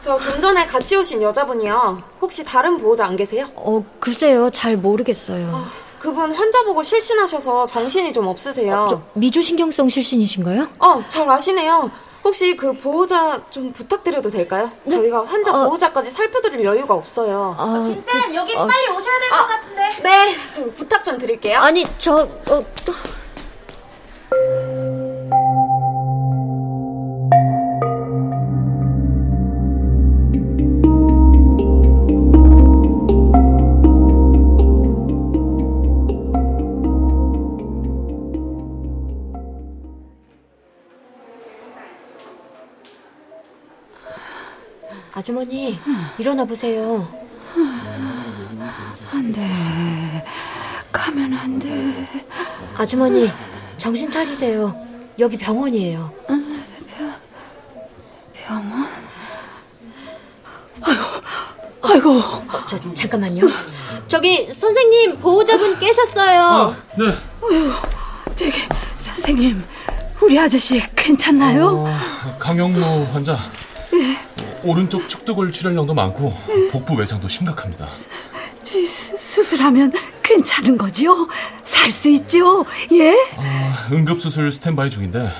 [0.00, 2.02] 저 좀 전에 같이 오신 여자분이요.
[2.22, 3.46] 혹시 다른 보호자 안 계세요?
[3.56, 4.48] 어, 글쎄요.
[4.50, 5.66] 잘 모르겠어요.
[5.98, 8.86] 그분 환자 보고 실신하셔서 정신이 좀 없으세요.
[8.90, 10.68] 저, 미주신경성 실신이신가요?
[10.78, 11.90] 어, 잘 아시네요.
[12.24, 14.70] 혹시 그 보호자 좀 부탁드려도 될까요?
[14.90, 15.64] 저희가 환자 어.
[15.68, 17.54] 보호자까지 살펴드릴 여유가 없어요.
[17.58, 18.66] 아, 김쌤, 여기 어.
[18.66, 20.02] 빨리 오셔야 될 것 같은데.
[20.02, 21.58] 네, 좀 부탁 좀 드릴게요.
[21.60, 22.16] 아니, 저,
[22.48, 22.60] 어,
[45.12, 45.78] 아주머니,
[46.18, 47.06] 일어나 보세요.
[49.12, 50.24] 안 돼.
[50.92, 52.08] 가면 안 돼.
[52.76, 53.30] 아주머니,
[53.78, 54.86] 정신 차리세요.
[55.18, 56.12] 여기 병원이에요.
[58.34, 58.86] 병원?
[61.82, 63.42] 아이고, 어, 저, 잠깐만요.
[64.08, 66.76] 저기, 선생님, 보호자분 깨셨어요.
[66.98, 67.14] 네.
[68.36, 68.52] 저기,
[68.98, 69.64] 선생님.
[70.20, 71.84] 우리 아저씨 괜찮나요?
[71.86, 73.36] 어, 강영모 환자.
[74.64, 74.68] 예.
[74.68, 76.36] 오른쪽 축두골 출혈량도 많고
[76.70, 77.86] 복부 외상도 심각합니다.
[77.86, 79.92] 수, 술하면
[80.22, 81.28] 괜찮은 거지요?
[81.64, 82.64] 살 수 있죠?
[82.92, 83.12] 예?
[83.36, 85.32] 어, 응급수술 스탠바이 중인데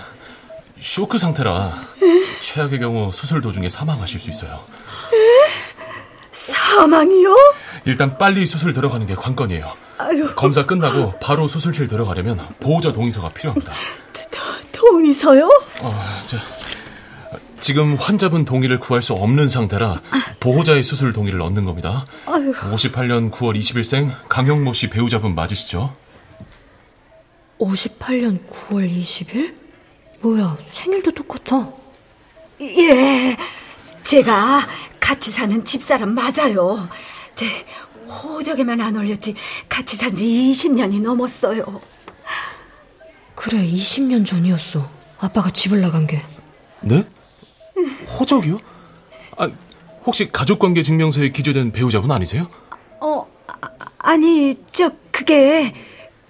[0.81, 2.41] 쇼크 상태라 예?
[2.41, 4.65] 최악의 경우 수술 도중에 사망하실 수 있어요.
[5.13, 5.51] 예?
[6.33, 7.35] 사망이요?
[7.85, 9.71] 일단 빨리 수술 들어가는 게 관건이에요.
[9.99, 10.35] 아유.
[10.35, 13.73] 검사 끝나고 바로 수술실 들어가려면 보호자 동의서가 필요합니다.
[14.73, 15.47] 동의서요?
[15.83, 16.37] 어, 저,
[17.61, 20.01] 지금 환자분 동의를 구할 수 없는 상태라
[20.41, 22.07] 보호자의 수술 동의를 얻는 겁니다.
[22.27, 22.53] 아유.
[22.55, 25.95] 58년 9월 20일생 강영모 씨 배우자분 맞으시죠?
[27.59, 29.55] 58년 9월 20일?
[30.21, 31.69] 뭐야, 생일도 똑같아.
[32.61, 33.37] 예,
[34.03, 34.67] 제가
[35.01, 36.89] 같이 사는 집사람 맞아요.
[37.35, 37.47] 제
[38.09, 39.35] 호적에만 안 올렸지
[39.69, 41.81] 같이 산 지 20년이 넘었어요.
[43.35, 44.89] 그래, 20년 전이었어.
[45.21, 46.23] 아빠가 집을 나간 게.
[46.81, 47.05] 네?
[47.87, 48.59] 호적이요?
[49.39, 49.49] 아,
[50.05, 52.49] 혹시 가족관계 증명서에 기재된 배우자분 아니세요?
[53.01, 53.27] 어,
[53.99, 55.75] 아, 니 저 그게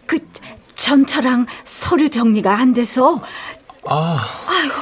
[0.06, 0.18] 그
[0.74, 3.20] 전처랑 서류 정리가 안 돼서
[3.84, 4.18] 아.
[4.46, 4.74] 아이고.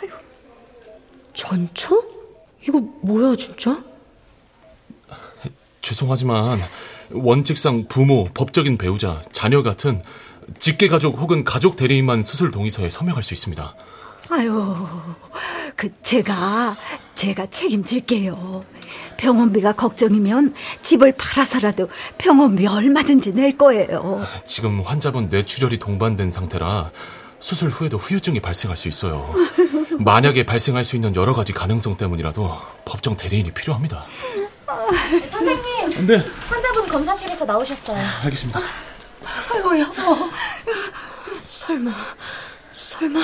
[0.00, 0.14] 아이고.
[1.34, 2.02] 전처?
[2.66, 3.82] 이거 뭐야, 진짜?
[5.82, 6.62] 죄송하지만
[7.12, 10.02] 원칙상 부모, 법적인 배우자, 자녀 같은
[10.58, 13.74] 직계 가족 혹은 가족 대리인만 수술 동의서에 서명할 수 있습니다.
[14.30, 14.76] 아유,
[15.76, 16.76] 그 제가
[17.14, 18.64] 제가 책임질게요.
[19.16, 24.24] 병원비가 걱정이면 집을 팔아서라도 병원비 얼마든지 낼 거예요.
[24.44, 26.90] 지금 환자분 뇌출혈이 동반된 상태라
[27.38, 29.32] 수술 후에도 후유증이 발생할 수 있어요.
[29.98, 32.50] 만약에 발생할 수 있는 여러 가지 가능성 때문이라도
[32.84, 34.04] 법정 대리인이 필요합니다.
[35.28, 36.06] 선생님.
[36.06, 36.16] 네.
[36.48, 38.04] 환자분 검사실에서 나오셨어요.
[38.24, 38.60] 알겠습니다.
[39.52, 39.84] 아이고야.
[39.84, 40.30] 어.
[41.42, 41.90] 설마,
[42.72, 43.20] 설마.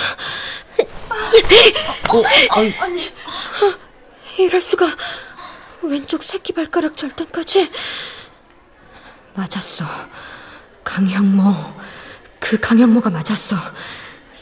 [2.10, 2.74] 어, 아니.
[2.78, 3.12] 아니.
[4.38, 4.86] 이럴 수가.
[5.82, 7.70] 왼쪽 새끼 발가락 절단까지.
[9.34, 9.84] 맞았어.
[10.84, 11.54] 강형모.
[12.38, 13.56] 그 강형모가 맞았어.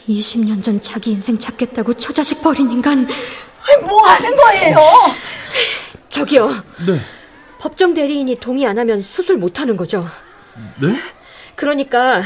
[0.07, 3.07] 20년 전 자기 인생 찾겠다고 처자식 버린 인간.
[3.87, 4.79] 뭐 하는 거예요?
[6.09, 6.49] 저기요.
[6.87, 6.99] 네.
[7.59, 10.07] 법정 대리인이 동의 안 하면 수술 못 하는 거죠.
[10.81, 10.95] 네?
[11.55, 12.23] 그러니까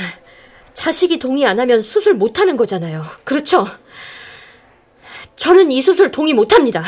[0.73, 3.05] 자식이 동의 안 하면 수술 못 하는 거잖아요.
[3.23, 3.67] 그렇죠?
[5.35, 6.83] 저는 이 수술 동의 못 합니다.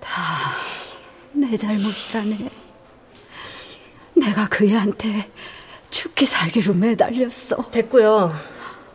[0.00, 0.58] 다
[1.32, 2.50] 내 잘못이라네.
[4.14, 5.30] 내가 그 애한테
[5.90, 7.70] 죽기 살기로 매달렸어.
[7.70, 8.34] 됐고요.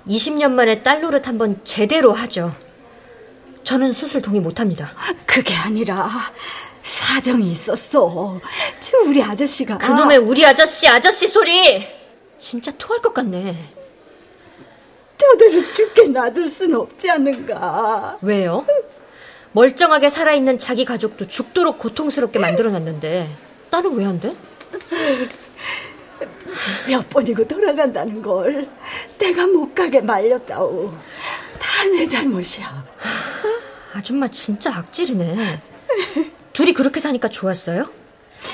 [0.07, 2.53] 20년 만에 딸 노릇 한번 제대로 하죠.
[3.63, 4.93] 저는 수술 동의 못합니다.
[5.25, 6.09] 그게 아니라
[6.83, 8.39] 사정이 있었어.
[8.79, 11.85] 저 우리 아저씨가 그놈의 우리 아저씨 아저씨 소리
[12.37, 13.73] 진짜 토할 것 같네.
[15.17, 18.17] 저대로 죽게 놔둘 수는 없지 않은가.
[18.21, 18.65] 왜요?
[19.53, 23.29] 멀쩡하게 살아있는 자기 가족도 죽도록 고통스럽게 만들어놨는데
[23.71, 24.35] 딸은 왜안 돼?
[26.87, 28.67] 몇 번이고 돌아간다는 걸
[29.17, 30.91] 내가 못 가게 말렸다오.
[31.59, 32.85] 다 내 잘못이야.
[33.93, 35.59] 아줌마 진짜 악질이네.
[36.53, 37.89] 둘이 그렇게 사니까 좋았어요?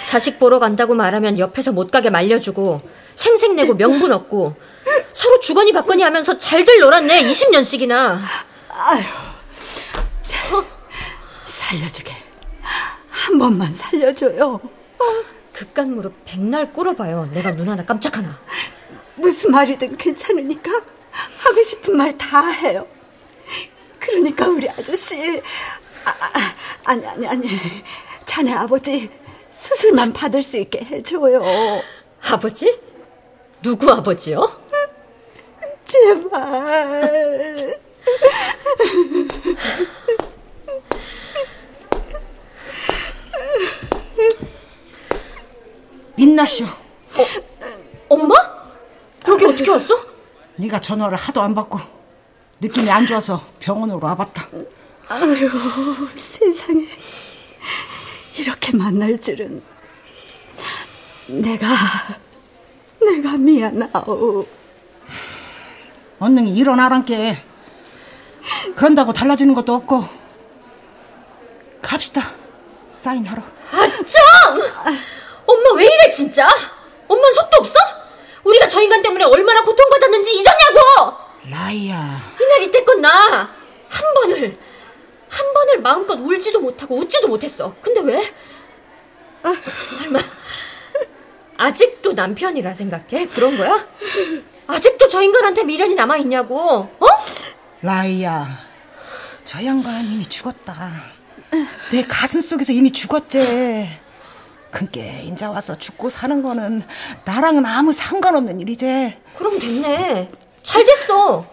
[0.07, 2.81] 자식 보러 간다고 말하면 옆에서 못 가게 말려주고
[3.15, 4.55] 생색내고 명분 얻고
[5.13, 8.19] 서로 주거니 받거니 하면서 잘들 놀았네 20년씩이나.
[8.69, 8.99] 아휴,
[10.57, 10.65] 어?
[11.47, 12.11] 살려주게.
[13.09, 14.53] 한 번만 살려줘요.
[14.55, 15.03] 어?
[15.53, 17.29] 그깟 무릎 백날 꿇어봐요.
[17.33, 18.37] 내가 눈 하나 깜짝 하나.
[19.15, 20.71] 무슨 말이든 괜찮으니까
[21.39, 22.85] 하고 싶은 말 다 해요.
[24.09, 25.41] 그러니까 우리 아저씨
[26.05, 26.53] 아, 아,
[26.85, 27.47] 아니 아니 아니
[28.25, 29.09] 자네 아버지
[29.51, 31.43] 수술만 받을 수 있게 해줘요.
[32.21, 32.79] 아버지?
[33.61, 34.61] 누구 아버지요?
[35.85, 37.79] 제발.
[46.15, 46.65] 민나쇼.
[46.65, 46.69] 어,
[48.09, 48.35] 엄마?
[49.27, 49.95] 여기 어떻게 왔어?
[50.55, 51.79] 네가 전화를 하도 안 받고
[52.61, 54.47] 느낌이 안 좋아서 병원으로 와봤다.
[55.07, 55.49] 아유
[56.15, 56.85] 세상에
[58.37, 59.63] 이렇게 만날 줄은
[61.27, 61.67] 내가
[63.01, 64.45] 내가 미안하오.
[66.19, 67.41] 언능이 일어나란께
[68.75, 70.03] 그런다고 달라지는 것도 없고
[71.81, 72.21] 갑시다
[72.89, 73.41] 사인하러.
[73.71, 74.61] 아 좀!
[75.45, 76.45] 엄마 왜 이래 진짜?
[77.07, 77.73] 엄마는 속도 없어?
[78.43, 81.28] 우리가 저 인간 때문에 얼마나 고통받았는지 잊었냐고!
[81.49, 82.21] 라이야.
[82.41, 83.09] 이날 이때껏 나
[83.89, 84.57] 한 번을
[85.29, 87.75] 한 번을 마음껏 울지도 못하고 웃지도 못했어.
[87.81, 88.21] 근데 왜?
[89.99, 90.19] 설마
[91.57, 93.27] 아직도 남편이라 생각해?
[93.27, 93.87] 그런 거야?
[94.67, 96.59] 아직도 저 인간한테 미련이 남아 있냐고?
[96.99, 97.07] 어?
[97.81, 98.47] 라이야.
[99.43, 100.91] 저 양반 이미 죽었다.
[101.91, 103.89] 내 가슴 속에서 이미 죽었지.
[104.71, 106.83] 근께 인자 와서 죽고 사는 거는
[107.25, 109.17] 나랑은 아무 상관없는 일이지.
[109.35, 110.29] 그럼 됐네.
[110.63, 111.45] 잘 됐어.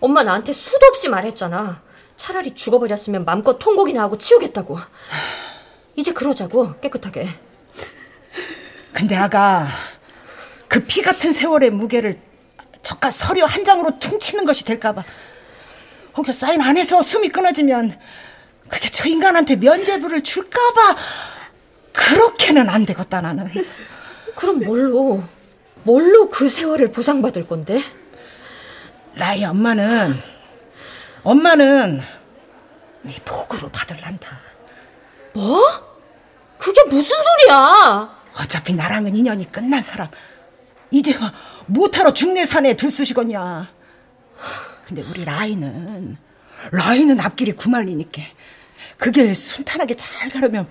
[0.00, 1.82] 엄마 나한테 수도 없이 말했잖아.
[2.16, 4.78] 차라리 죽어버렸으면 맘껏 통곡이나 하고 치우겠다고.
[5.96, 7.28] 이제 그러자고 깨끗하게.
[8.92, 9.68] 근데 아가
[10.68, 12.20] 그 피 같은 세월의 무게를
[12.82, 15.04] 저깟 서류 한 장으로 퉁치는 것이 될까봐
[16.16, 17.98] 혹여 사인 안 해서 숨이 끊어지면
[18.68, 20.96] 그게 저 인간한테 면죄부를 줄까봐
[21.92, 23.50] 그렇게는 안 되겠다 나는
[24.36, 25.22] 그럼 뭘로
[25.82, 27.82] 뭘로 그 세월을 보상받을 건데?
[29.14, 30.20] 나의 엄마는
[31.22, 32.00] 엄마는
[33.02, 34.38] 네 복으로 받을란다
[35.34, 35.60] 뭐?
[36.58, 38.20] 그게 무슨 소리야?
[38.38, 40.08] 어차피 나랑은 인연이 끝난 사람.
[40.90, 41.16] 이제
[41.66, 43.70] 못하러 중내산에 들쑤시겠냐?
[44.86, 46.18] 근데 우리 라이는
[46.72, 48.22] 라이는 앞길이 구말리니까
[48.98, 50.68] 그게 순탄하게 잘 가려면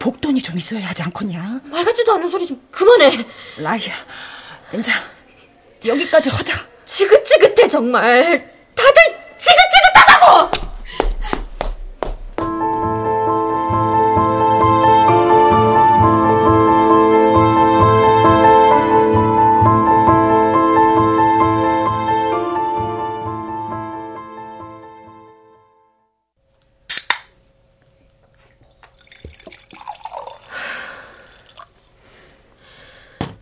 [0.00, 1.60] 복돈이 좀 있어야 하지 않겠냐?
[1.64, 3.24] 말 같지도 않은 소리 좀 그만해.
[3.58, 3.92] 라이야
[4.74, 4.90] 이제
[5.84, 6.54] 여기까지 하자
[6.90, 9.02] 지긋지긋해 정말 다들
[9.38, 10.50] 지긋지긋하다고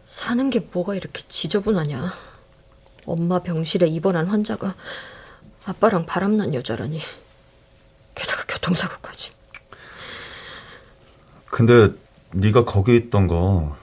[0.06, 2.28] 사는 게 뭐가 이렇게 지저분하냐.
[3.09, 4.75] 엄마 병실에 입원한 환자가
[5.64, 7.01] 아빠랑 바람난 여자라니.
[8.14, 9.33] 게다가 교통사고까지.
[11.47, 11.88] 근데
[12.33, 13.77] 네가 거기 있던 거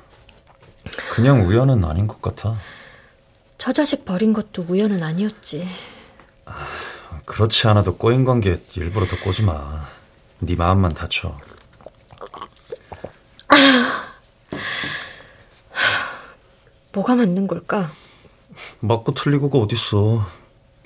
[1.12, 2.58] 그냥 우연은 아닌 것 같아.
[3.58, 5.68] 저 자식 버린 것도 우연은 아니었지.
[7.26, 9.86] 그렇지 않아도 꼬인 관계 일부러 더 꼬지 마.
[10.40, 11.40] 네 마음만 다쳐.
[16.94, 17.92] 뭐가 맞는 걸까?
[18.88, 20.26] 맞고 틀리고가 어딨어.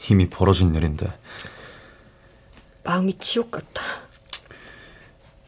[0.10, 1.12] 이미 벌어진 일인데.
[2.84, 3.82] 마음이 지옥 같다.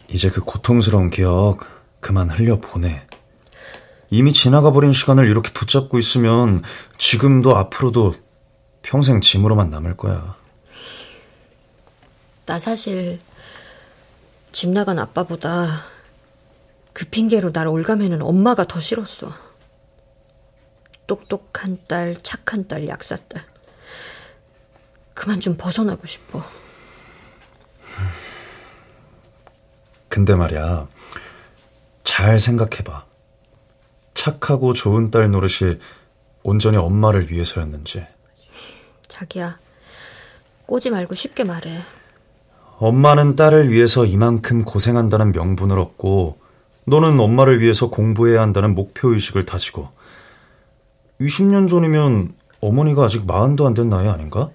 [0.07, 1.59] 이제 그 고통스러운 기억
[1.99, 3.07] 그만 흘려보내.
[4.09, 6.61] 이미 지나가 버린 시간을 이렇게 붙잡고 있으면
[6.97, 8.15] 지금도 앞으로도
[8.81, 10.35] 평생 짐으로만 남을 거야.
[12.45, 13.19] 나 사실
[14.51, 15.85] 집 나간 아빠보다
[16.91, 19.50] 그 핑계로 날 올가매는 엄마가 더 싫었어.
[21.11, 23.43] 똑똑한 딸, 착한 딸, 약사 딸.
[25.13, 26.41] 그만 좀 벗어나고 싶어.
[30.07, 30.87] 근데 말이야,
[32.03, 33.05] 잘 생각해봐.
[34.13, 35.79] 착하고 좋은 딸 노릇이
[36.43, 38.05] 온전히 엄마를 위해서였는지.
[39.09, 39.59] 자기야,
[40.65, 41.81] 꼬지 말고 쉽게 말해.
[42.77, 46.39] 엄마는 딸을 위해서 이만큼 고생한다는 명분을 얻고,
[46.85, 49.91] 너는 엄마를 위해서 공부해야 한다는 목표의식을 다지고,
[51.21, 54.49] 20년 전이면 어머니가 아직 마흔도 안 된 나이 아닌가?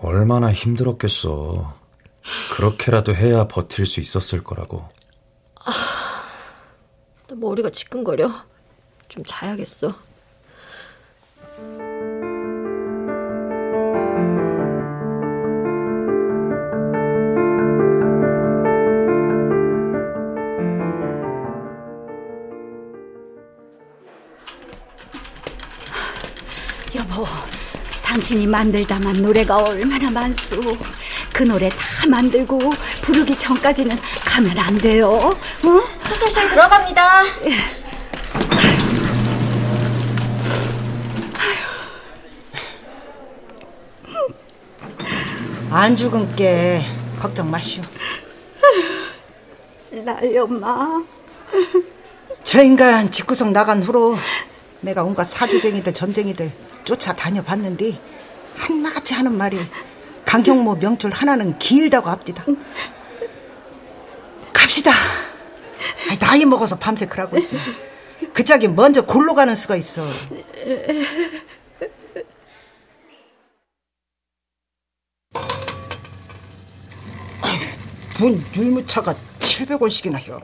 [0.00, 1.74] 얼마나 힘들었겠어.
[2.52, 4.88] 그렇게라도 해야 버틸 수 있었을 거라고.
[5.66, 5.70] 아,
[7.28, 8.30] 나 머리가 지끈거려.
[9.08, 9.94] 좀 자야겠어.
[26.94, 27.24] 여보,
[28.04, 30.60] 당신이 만들다만 노래가 얼마나 많소.
[31.32, 32.58] 그 노래 다 만들고
[33.02, 35.10] 부르기 전까지는 가면 안 돼요.
[35.10, 35.36] 어?
[36.00, 37.22] 수술실 들어갑니다.
[45.70, 46.82] 안 죽은 게
[47.18, 47.82] 걱정 마시오.
[49.90, 51.02] 나의 엄마.
[52.44, 54.14] 저 인간 집구석 나간 후로
[54.80, 56.52] 내가 온갖 사주쟁이들 점쟁이들
[56.84, 58.00] 쫓아다녀봤는데
[58.56, 59.58] 한나같이 하는 말이
[60.24, 62.44] 강경모 명줄 하나는 길다고 합디다.
[64.52, 64.92] 갑시다.
[66.18, 67.56] 나이 먹어서 밤새 그러고 있어.
[68.32, 70.02] 그 짝이 먼저 골로 가는 수가 있어.
[78.14, 80.40] 분 율무차가 700원씩이나 해요.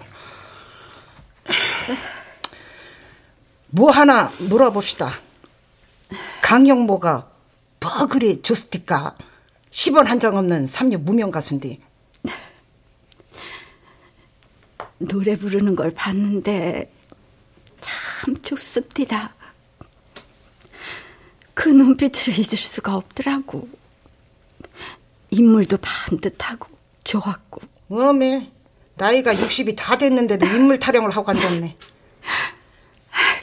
[3.68, 5.29] 뭐 하나 물어봅시다.
[6.42, 7.30] 강영모가
[7.80, 9.16] 뭐 그리 좋스티까
[9.70, 11.78] 10원 한 장 없는 삼류 무명 가수인데
[14.98, 16.92] 노래 부르는 걸 봤는데
[17.80, 19.34] 참 좋습니다.
[21.54, 23.68] 그 눈빛을 잊을 수가 없더라고.
[25.30, 26.68] 인물도 반듯하고
[27.04, 27.60] 좋았고.
[27.88, 28.50] 어메
[28.96, 31.76] 나이가 60이 다 됐는데도 인물 타령을 하고 앉았네.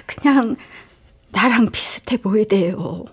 [0.05, 0.55] 그냥
[1.30, 3.05] 나랑 비슷해 보이대요.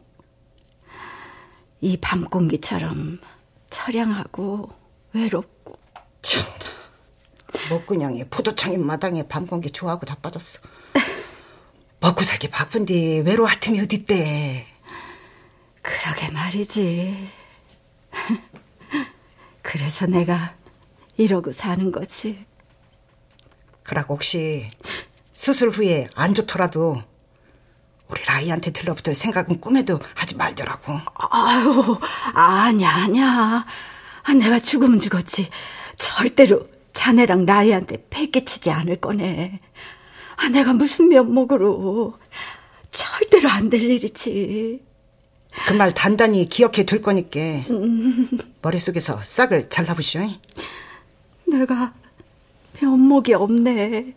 [1.81, 3.21] 이 밤 공기처럼
[3.69, 4.71] 처량하고
[5.12, 5.79] 외롭고.
[6.23, 6.75] 참나.
[7.71, 10.61] 먹구냥이 포도청인 마당에 밤 공기 좋아하고 자빠졌어.
[12.01, 14.67] 먹고 살기 바쁜데 외로할 틈이 어딨대.
[15.83, 17.29] 그러게 말이지.
[19.62, 20.57] 그래서 내가
[21.17, 22.47] 이러고 사는 거지.
[23.83, 24.67] 그러고 혹시
[25.35, 27.03] 수술 후에 안 좋더라도
[28.15, 30.93] 우리 라이한테 들러붙을 생각은 꿈에도 하지 말더라고.
[31.31, 31.99] 아유,
[32.33, 33.67] 아니야, 아니야.
[34.23, 35.51] 아, 내가 죽으면 죽었지.
[35.97, 39.59] 절대로 자네랑 라이한테 패 끼치지 않을 거네.
[40.37, 42.17] 아, 내가 무슨 면목으로.
[42.93, 44.81] 절대로 안 될 일이지.
[45.67, 47.39] 그 말 단단히 기억해 둘 거니까
[47.71, 48.29] 음.
[48.62, 50.31] 머릿속에서 싹을 잘라보시오.
[51.47, 51.93] 내가
[52.81, 54.15] 면목이 없네.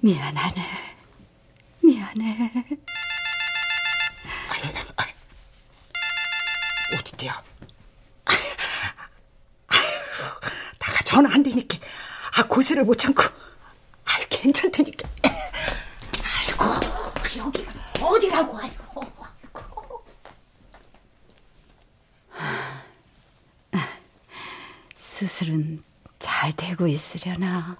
[0.00, 0.62] 미안하네.
[1.88, 2.52] 미안해.
[6.94, 7.42] 어디야?
[10.78, 11.78] 나가 전화 안 되니까
[12.36, 13.22] 아 고세를 못 참고
[14.04, 15.08] 아 괜찮다니까.
[16.22, 16.64] 아이고
[17.38, 17.66] 여기
[18.02, 19.06] 어디라고 아이고.
[24.96, 25.82] 수술은
[26.18, 27.76] 잘 되고 있으려나.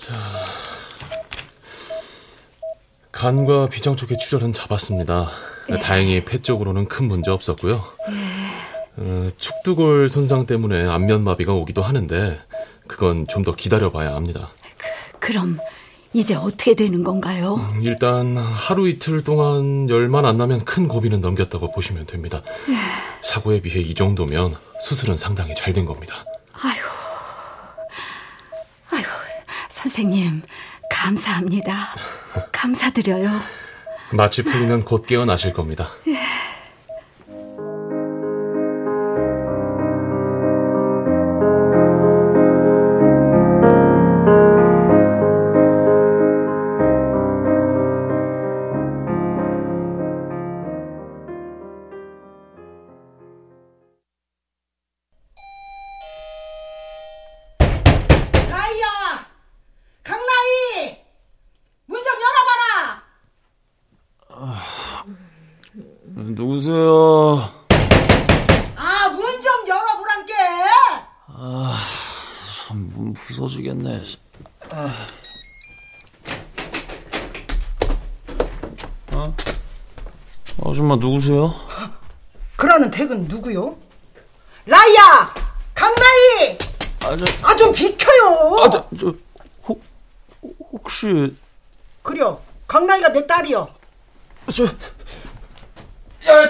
[0.00, 0.14] 자,
[3.12, 5.30] 간과 비장 쪽의 출혈은 잡았습니다.
[5.70, 5.78] 예.
[5.78, 7.84] 다행히 폐 쪽으로는 큰 문제 없었고요.
[8.10, 9.00] 예.
[9.02, 12.40] 어, 축두골 손상 때문에 안면 마비가 오기도 하는데
[12.86, 14.50] 그건 좀 더 기다려봐야 합니다.
[14.78, 15.58] 그, 그럼
[16.12, 17.54] 이제 어떻게 되는 건가요?
[17.54, 22.42] 음, 일단 하루 이틀 동안 열만 안 나면 큰 고비는 넘겼다고 보시면 됩니다.
[22.68, 22.74] 예.
[23.20, 26.24] 사고에 비해 이 정도면 수술은 상당히 잘 된 겁니다.
[26.52, 26.80] 아유,
[28.90, 29.04] 아유,
[29.82, 30.42] 선생님
[30.90, 31.72] 감사합니다.
[32.52, 33.30] 감사드려요.
[34.12, 35.88] 마취 풀리면 곧 깨어나실 겁니다.
[36.08, 36.19] 예.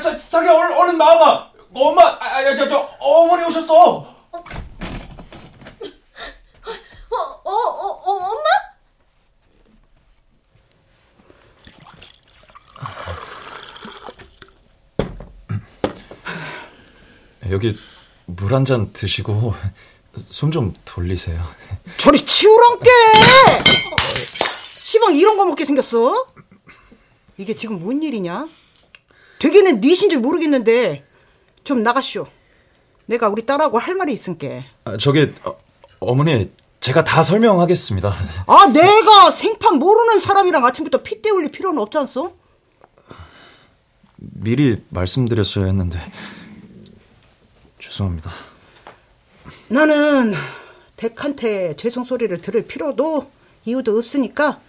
[0.00, 1.50] 야, 자, 자기 얼른, 얼른 나와봐!
[1.74, 3.74] 엄마, 아, 아, 저, 저, 어머니 오셨어!
[3.92, 4.06] 어,
[7.12, 8.48] 어, 어, 어 엄마?
[17.50, 17.76] 여기
[18.26, 19.54] 물 한 잔 드시고
[20.16, 21.42] 숨 좀 돌리세요.
[21.96, 22.90] 저리 치우란게!
[24.72, 26.26] 시방 이런 거 먹게 생겼어?
[27.36, 28.48] 이게 지금 뭔 일이냐?
[29.40, 31.04] 되게는 니신 줄 모르겠는데
[31.64, 32.26] 좀 나가시오.
[33.06, 34.64] 내가 우리 딸하고 할 말이 있은게.
[34.84, 35.32] 아, 저기
[35.98, 38.12] 어, 머니 제가 다 설명하겠습니다.
[38.46, 42.34] 아 내가 생판 모르는 사람이랑 아침부터 핏대 올릴 필요는 없지 않소?
[44.16, 45.98] 미리 말씀드렸어야 했는데
[47.78, 48.30] 죄송합니다.
[49.68, 50.34] 나는
[50.96, 53.30] 덱한테 죄송 소리를 들을 필요도
[53.64, 54.60] 이유도 없으니까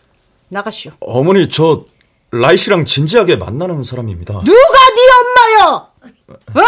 [0.47, 0.93] 나가시오.
[1.01, 1.85] 어머니 저
[2.31, 4.33] 라이 씨랑 진지하게 만나는 사람입니다.
[4.33, 5.87] 누가 네 엄마요?
[6.29, 6.61] 어?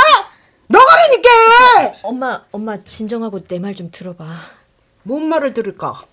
[0.68, 2.00] 너가라니까.
[2.04, 4.26] 엄마 엄마 진정하고 내 말 좀 들어봐.
[5.04, 6.04] 뭔 말을 들을까?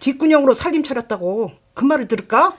[0.00, 2.56] 뒷구녕으로 살림 차렸다고 그 말을 들을까?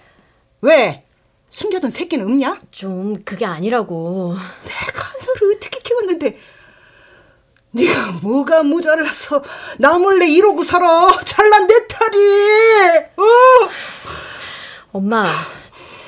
[0.62, 1.04] 왜?
[1.50, 2.60] 숨겨둔 새끼는 없냐?
[2.72, 4.36] 좀 그게 아니라고.
[4.66, 6.38] 내가 너를 어떻게 키웠는데
[7.72, 9.42] 네가 뭐가 모자라서
[9.80, 11.10] 나 몰래 이러고 살아.
[11.26, 12.18] 잘난 내 딸이.
[13.18, 13.24] 어?
[14.94, 15.26] 엄마,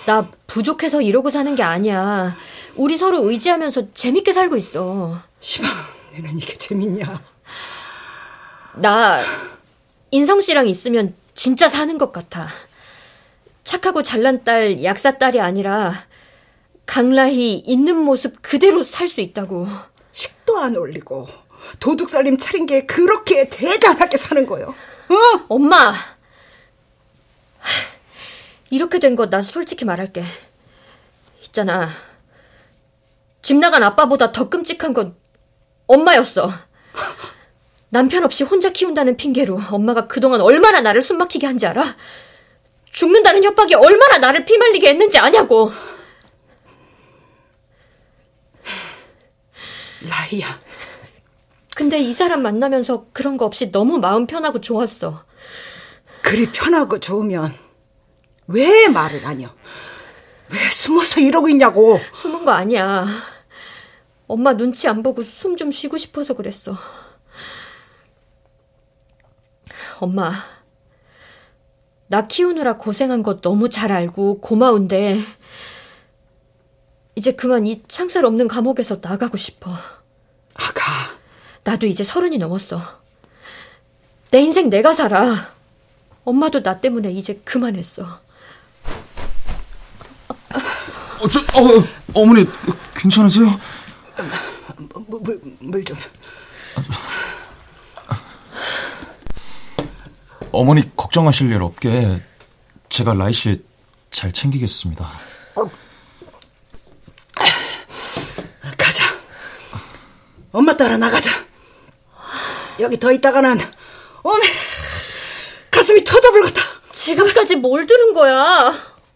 [0.10, 2.36] 나 부족해서 이러고 사는 게 아니야.
[2.76, 5.22] 우리 서로 의지하면서 재밌게 살고 있어.
[5.39, 5.70] 시방,
[6.14, 7.22] 내는 이게 재밌냐?
[8.78, 9.22] 나
[10.10, 12.47] 인성 씨랑 있으면 진짜 사는 것 같아.
[13.64, 15.93] 착하고 잘난 딸, 약사 딸이 아니라
[16.88, 19.68] 강라희 있는 모습 그대로 살 수 있다고.
[20.12, 21.28] 식도 안 올리고
[21.80, 24.70] 도둑살림 차린 게 그렇게 대단하게 사는 거요.
[25.10, 25.45] 어?
[25.49, 25.93] 엄마.
[28.72, 30.24] 이렇게 된 거 나 솔직히 말할게.
[31.43, 31.89] 있잖아.
[33.41, 35.15] 집 나간 아빠보다 더 끔찍한 건
[35.88, 36.51] 엄마였어.
[37.89, 41.95] 남편 없이 혼자 키운다는 핑계로 엄마가 그동안 얼마나 나를 숨막히게 한지 알아?
[42.91, 45.72] 죽는다는 협박이 얼마나 나를 피말리게 했는지 아냐고.
[50.01, 50.59] 라이야.
[51.76, 55.24] 근데 이 사람 만나면서 그런 거 없이 너무 마음 편하고 좋았어.
[56.22, 57.53] 그리 편하고 좋으면
[58.49, 59.47] 왜 말을 안 해?
[60.49, 61.99] 왜 숨어서 이러고 있냐고.
[62.15, 63.05] 숨은 거 아니야.
[64.27, 66.75] 엄마 눈치 안 보고 숨 좀 쉬고 싶어서 그랬어.
[69.99, 70.31] 엄마,
[72.07, 75.19] 나 키우느라 고생한 거 너무 잘 알고 고마운데,
[77.15, 79.71] 이제 그만 이 창살 없는 감옥에서 나가고 싶어.
[80.53, 80.83] 아가.
[81.65, 82.81] 나도 이제 서른이 넘었어.
[84.31, 85.53] 내 인생 내가 살아.
[86.23, 88.21] 엄마도 나 때문에 이제 그만했어.
[91.22, 92.45] 어, 저, 어, 어머니,
[92.95, 93.59] 괜찮으세요?
[95.07, 95.97] 물, 물 좀.
[100.51, 102.22] 어머니 걱정하실 일 없게
[102.89, 103.70] 제가 라이 씨
[104.11, 105.07] 잘 챙기겠습니다.
[108.78, 109.03] 가자.
[110.51, 111.30] 엄마 따라 나가자.
[112.80, 113.59] 여기 더 있다가는
[114.24, 114.45] 어메
[115.70, 116.61] 가슴이 터져버렸다.
[116.91, 118.74] 지금까지 뭘 들은 거야?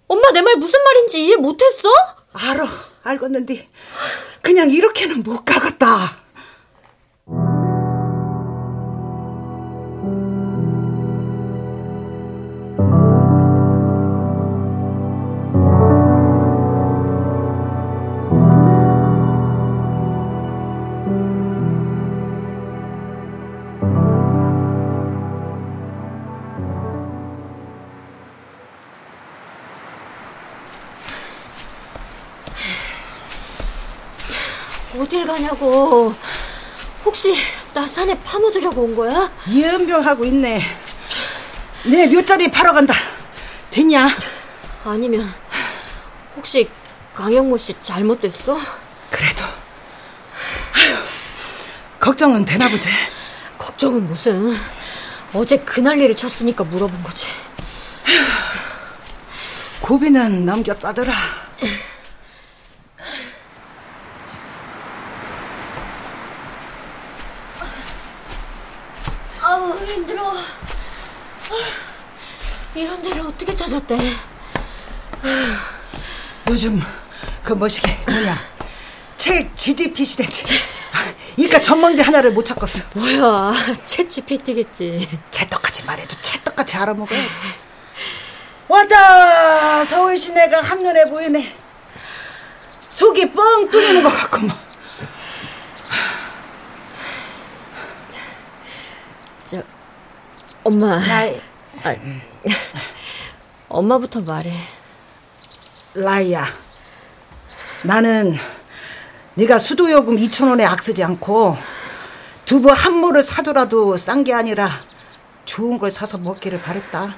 [0.07, 1.89] 엄마 내 말 무슨 말인지 이해 못했어?
[2.33, 2.67] 알아,
[3.03, 3.69] 알겠는데
[4.41, 6.22] 그냥 이렇게는 못 가겠다.
[35.33, 36.13] 가냐고.
[37.05, 37.35] 혹시
[37.73, 39.31] 나 산에 파묻으려고 온 거야?
[39.59, 40.61] 연병하고 있네.
[41.85, 42.93] 내 묘자리 팔아 간다.
[43.71, 44.09] 됐냐?
[44.85, 45.33] 아니면
[46.35, 46.69] 혹시
[47.15, 48.57] 강영모 씨 잘못됐어?
[49.09, 50.97] 그래도 아휴,
[51.99, 52.87] 걱정은 되나 보지.
[53.57, 54.55] 걱정은 무슨.
[55.33, 57.27] 어제 그 난리를 쳤으니까 물어본 거지.
[59.81, 61.11] 고비는 넘겼다더라.
[69.41, 70.29] 아우 힘들어.
[70.31, 70.43] 아,
[72.75, 73.97] 이런 데를 어떻게 찾았대?
[76.49, 76.81] 요즘
[77.43, 78.37] 그 뭐시게 뭐냐
[79.17, 80.73] 책 GDP 시대인데
[81.37, 82.83] 이까 전망대 하나를 못 찾겠어.
[82.93, 83.53] 뭐야,
[83.85, 85.07] 챗 GPT겠지.
[85.31, 87.29] 개떡같이 말해도 찰떡같이 알아먹어야지.
[88.67, 91.55] 왔다 서울 시내가 한눈에 보이네.
[92.89, 94.55] 속이 뻥 뚫리는 것 같구만.
[99.49, 99.63] 저,
[100.63, 100.99] 엄마.
[100.99, 101.41] 라이.
[101.83, 101.95] 아,
[103.73, 104.53] 엄마부터 말해.
[105.95, 106.45] 라이야.
[107.83, 108.35] 나는
[109.33, 111.57] 네가 수도요금 2천 원에 악쓰지 않고
[112.45, 114.69] 두부 한 모를 사더라도 싼 게 아니라
[115.45, 117.15] 좋은 걸 사서 먹기를 바랬다.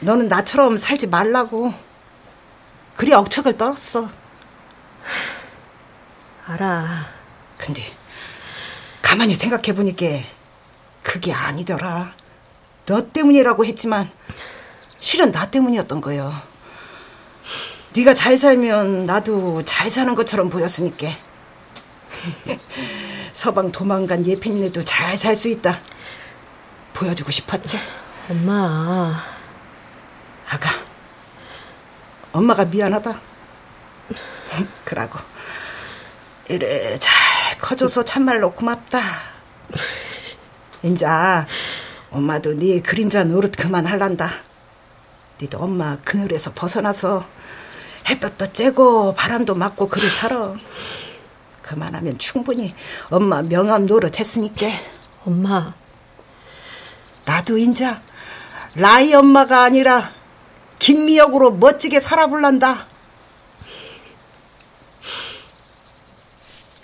[0.00, 1.72] 너는 나처럼 살지 말라고.
[2.96, 4.10] 그리 억척을 떨었어.
[6.46, 7.06] 알아.
[7.56, 7.82] 근데
[9.00, 10.06] 가만히 생각해 보니까
[11.02, 12.12] 그게 아니더라.
[12.84, 14.10] 너 때문이라고 했지만
[15.00, 16.32] 실은 나 때문이었던 거요.
[17.96, 21.08] 네가 잘 살면 나도 잘 사는 것처럼 보였으니까.
[23.32, 25.80] 서방 도망간 예핀네도 잘 살 수 있다.
[26.92, 27.78] 보여주고 싶었지.
[28.28, 29.14] 엄마.
[30.48, 30.70] 아가.
[32.32, 33.20] 엄마가 미안하다.
[34.84, 35.18] 그러고
[36.48, 39.00] 이래 잘 커줘서 참말로 고맙다.
[40.82, 41.46] 인자
[42.10, 44.30] 엄마도 네 그림자 노릇 그만할란다.
[45.40, 47.26] 니도 엄마 그늘에서 벗어나서
[48.08, 50.54] 햇볕도 쬐고 바람도 맞고 그리 살아.
[51.62, 52.74] 그만하면 충분히
[53.08, 54.66] 엄마 명함 노릇 했으니까.
[55.24, 55.72] 엄마.
[57.24, 58.02] 나도 인자
[58.74, 60.10] 라이 엄마가 아니라
[60.78, 62.86] 김미역으로 멋지게 살아볼란다.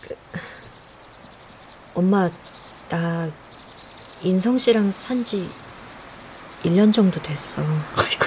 [0.02, 0.16] 그,
[1.94, 2.30] 엄마,
[2.88, 3.30] 나
[4.22, 5.48] 인성 씨랑 산지
[6.62, 7.62] 1년 정도 됐어.
[7.62, 8.25] 아이고,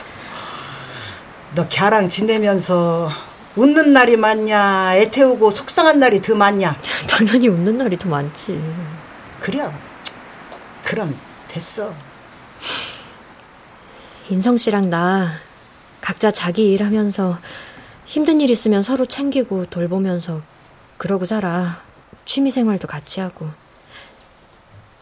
[1.59, 3.09] 너 걔랑 지내면서
[3.57, 6.79] 웃는 날이 많냐, 애태우고 속상한 날이 더 많냐?
[7.09, 8.63] 당연히 웃는 날이 더 많지.
[9.41, 9.69] 그래.
[10.85, 11.13] 그럼
[11.49, 11.93] 됐어.
[14.29, 15.33] 인성 씨랑 나
[15.99, 17.37] 각자 자기 일 하면서
[18.05, 20.41] 힘든 일 있으면 서로 챙기고 돌보면서
[20.97, 21.81] 그러고 살아.
[22.23, 23.49] 취미 생활도 같이 하고.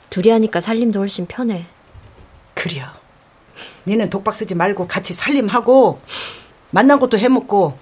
[0.09, 1.67] 둘이 하니까 살림도 훨씬 편해.
[2.55, 2.83] 그래.
[3.85, 6.01] 니는 독박 쓰지 말고 같이 살림하고
[6.71, 7.77] 만난 것도 해먹고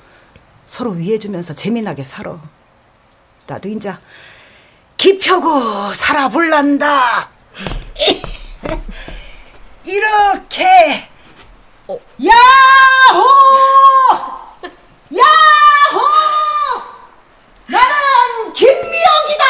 [0.66, 2.40] 서로 위해주면서 재미나게 살아.
[3.48, 4.00] 나도 인자
[4.98, 7.30] 기펴고 살아볼란다.
[9.86, 11.08] 이렇게
[11.88, 11.98] 어.
[12.24, 13.24] 야호!
[15.16, 16.02] 야호!
[17.68, 19.46] 나는 김미영이다!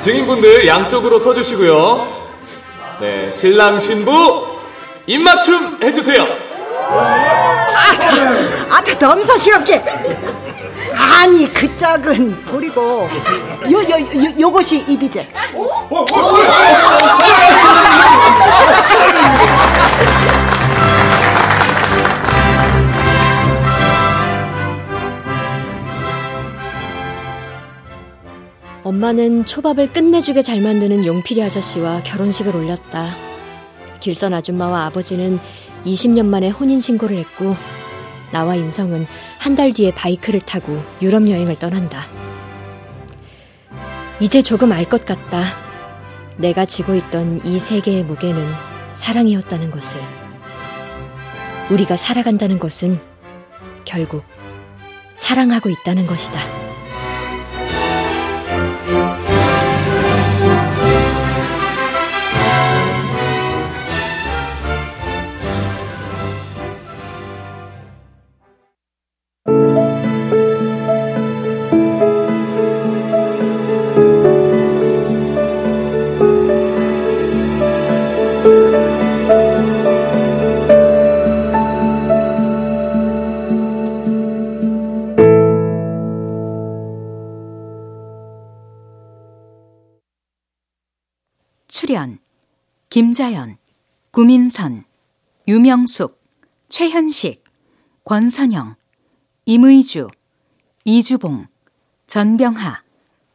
[0.00, 2.20] 증인분들 양쪽으로 서주시고요.
[3.00, 4.46] 네, 신랑 신부
[5.06, 6.22] 입맞춤 해주세요.
[6.92, 7.92] 아,
[8.70, 9.82] 아, 넘사시럽게.
[10.96, 13.08] 아니 그 짝은 버리고
[13.70, 15.28] 요 요 요, 요것이 입이제.
[28.90, 33.06] 엄마는 초밥을 끝내주게 잘 만드는 용필이 아저씨와 결혼식을 올렸다.
[34.00, 35.38] 길선 아줌마와 아버지는
[35.86, 37.54] 20년 만에 혼인신고를 했고,
[38.32, 39.06] 나와 인성은
[39.38, 42.02] 한 달 뒤에 바이크를 타고 유럽 여행을 떠난다.
[44.18, 45.40] 이제 조금 알 것 같다.
[46.36, 48.44] 내가 지고 있던 이 세계의 무게는
[48.94, 50.00] 사랑이었다는 것을.
[51.70, 52.98] 우리가 살아간다는 것은
[53.84, 54.24] 결국
[55.14, 56.69] 사랑하고 있다는 것이다.
[93.00, 93.56] 김자연,
[94.10, 94.84] 구민선,
[95.48, 96.22] 유명숙,
[96.68, 97.42] 최현식,
[98.04, 98.76] 권선영,
[99.46, 100.08] 임의주,
[100.84, 101.46] 이주봉,
[102.06, 102.82] 전병하,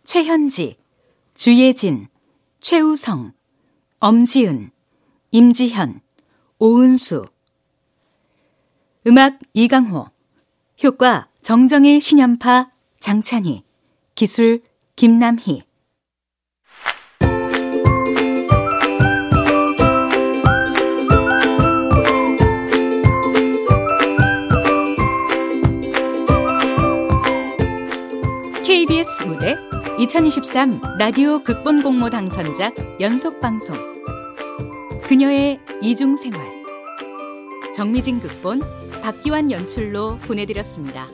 [0.04, 0.78] 최현지,
[1.34, 2.10] 주예진,
[2.60, 3.34] 최우성,
[3.98, 4.70] 엄지은,
[5.32, 6.00] 임지현,
[6.60, 7.26] 오은수.
[9.08, 10.12] 음악 이강호.
[10.84, 13.64] 효과 정정일 신연파 장찬희.
[14.14, 14.62] 기술
[14.96, 15.64] 김남희
[29.06, 29.56] KBS 무대
[30.00, 33.76] 2023 라디오 극본 공모 당선작 연속 방송
[35.04, 36.42] 그녀의 이중 생활
[37.76, 38.62] 정미진 극본
[39.04, 41.08] 박기환 연출로 보내드렸습니다.